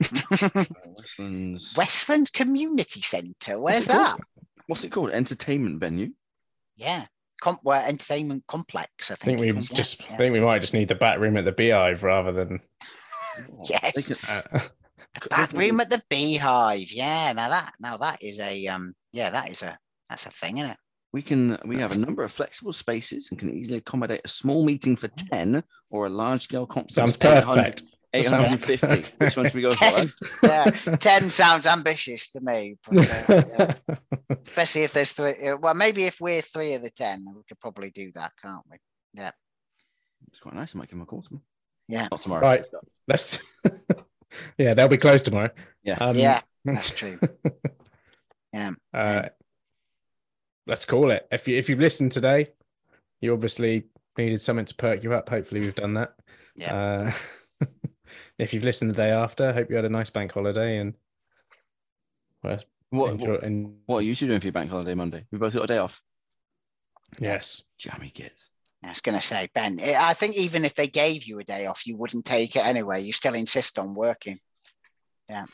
[0.98, 1.74] Westlands.
[1.76, 3.58] Westland Community Centre.
[3.60, 4.18] Where's What's it called?
[4.18, 4.44] that?
[4.66, 5.10] What's it called?
[5.10, 6.10] Entertainment venue.
[6.76, 7.06] Yeah,
[7.40, 9.10] Com- well, entertainment complex.
[9.10, 9.40] I I think.
[9.40, 10.14] think we yeah, just yeah.
[10.14, 12.60] I think we might just need the back room at the Beehive rather than
[13.64, 14.06] Yes.
[14.06, 14.60] Can- uh,
[15.30, 16.90] back room at the Beehive.
[16.92, 20.58] Yeah, now that now that is a um yeah that is a that's a thing,
[20.58, 20.76] isn't it?
[21.12, 24.64] we can we have a number of flexible spaces and can easily accommodate a small
[24.64, 26.94] meeting for 10 or a large scale conference.
[26.94, 27.82] sounds 800 perfect.
[28.12, 29.14] That sounds 850.
[29.24, 29.84] Which one should we go for?
[29.84, 30.22] lads?
[30.42, 30.64] Yeah,
[30.96, 32.98] ten sounds ambitious to me, but,
[33.30, 33.44] uh,
[34.28, 34.36] yeah.
[34.46, 35.34] especially if there's three.
[35.48, 38.64] uh, Well, maybe if we're three of the ten, we could probably do that, can't
[38.70, 38.78] we?
[39.14, 39.30] Yeah,
[40.28, 40.74] It's quite nice.
[40.74, 41.42] I might give him a call tomorrow.
[41.88, 42.42] yeah, Not tomorrow.
[42.42, 42.64] Right.
[43.06, 43.40] Let's.
[44.58, 45.50] yeah, they'll be closed tomorrow.
[45.84, 45.98] Yeah.
[46.00, 46.40] Um, yeah.
[46.64, 47.18] That's true.
[48.52, 49.28] Yeah, Uh,
[50.66, 51.26] let's call it.
[51.30, 52.48] If you if you've listened today,
[53.20, 53.84] you obviously
[54.18, 55.28] needed something to perk you up.
[55.28, 56.14] Hopefully, we've done that.
[56.56, 56.74] yeah.
[56.76, 57.12] Uh,
[58.38, 60.94] if you've listened the day after, hope you had a nice bank holiday and
[62.42, 62.58] well,
[62.90, 63.30] What, enjoy.
[63.32, 65.26] what, and what are you two doing for your bank holiday Monday?
[65.30, 66.00] We both got a day off.
[67.18, 68.50] yes, Jammy kids.
[68.82, 69.78] I was going to say, Ben.
[69.78, 72.64] I I think even if they gave you a day off, you wouldn't take it
[72.64, 73.02] anyway.
[73.02, 74.38] You still insist on working.
[75.28, 75.44] Yeah.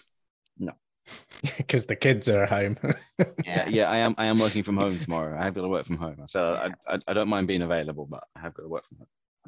[0.58, 0.72] No.
[1.56, 2.78] Because the kids are at home.
[3.18, 4.14] Yeah, Yeah, yeah, I am.
[4.16, 5.36] I am working from home tomorrow.
[5.38, 8.06] I have got to work from home, so I, I, I don't mind being available,
[8.06, 9.06] but I have got to work from home.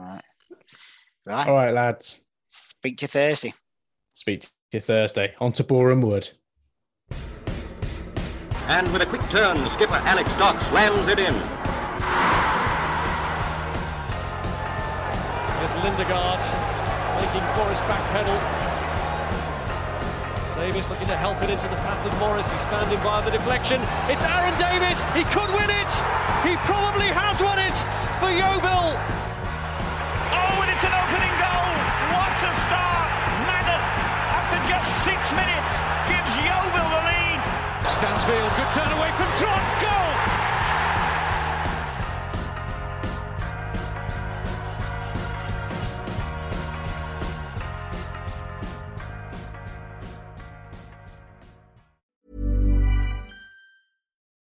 [0.08, 0.22] right.
[1.24, 1.46] Right.
[1.48, 2.20] All right, lads.
[2.48, 3.54] Speak to you Thursday.
[4.14, 5.34] Speak to you Thursday.
[5.40, 6.30] On to Boreham Wood.
[8.68, 11.32] And with a quick turn, skipper Alex Dock slams it in.
[15.58, 16.40] There's Lindegaard
[17.18, 18.68] making Forrest back pedal.
[20.58, 22.50] Davis looking to help it into the path of Morris.
[22.50, 23.80] He's found him via the deflection.
[24.10, 24.98] It's Aaron Davis.
[25.14, 25.92] He could win it.
[26.42, 27.78] He probably has won it
[28.18, 28.98] for Yeovil.
[30.34, 31.72] Oh, and it's an opening goal.
[32.38, 33.10] What a start.
[33.50, 33.82] Madden,
[34.30, 35.72] after just six minutes,
[36.06, 37.40] gives Yeovil the lead.
[37.90, 39.58] Stansfield, good turn away from Trot.
[39.82, 40.14] Goal.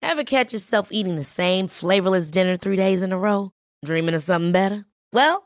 [0.03, 3.53] Ever catch yourself eating the same flavorless dinner three days in a row?
[3.87, 4.85] Dreaming of something better?
[5.15, 5.46] Well,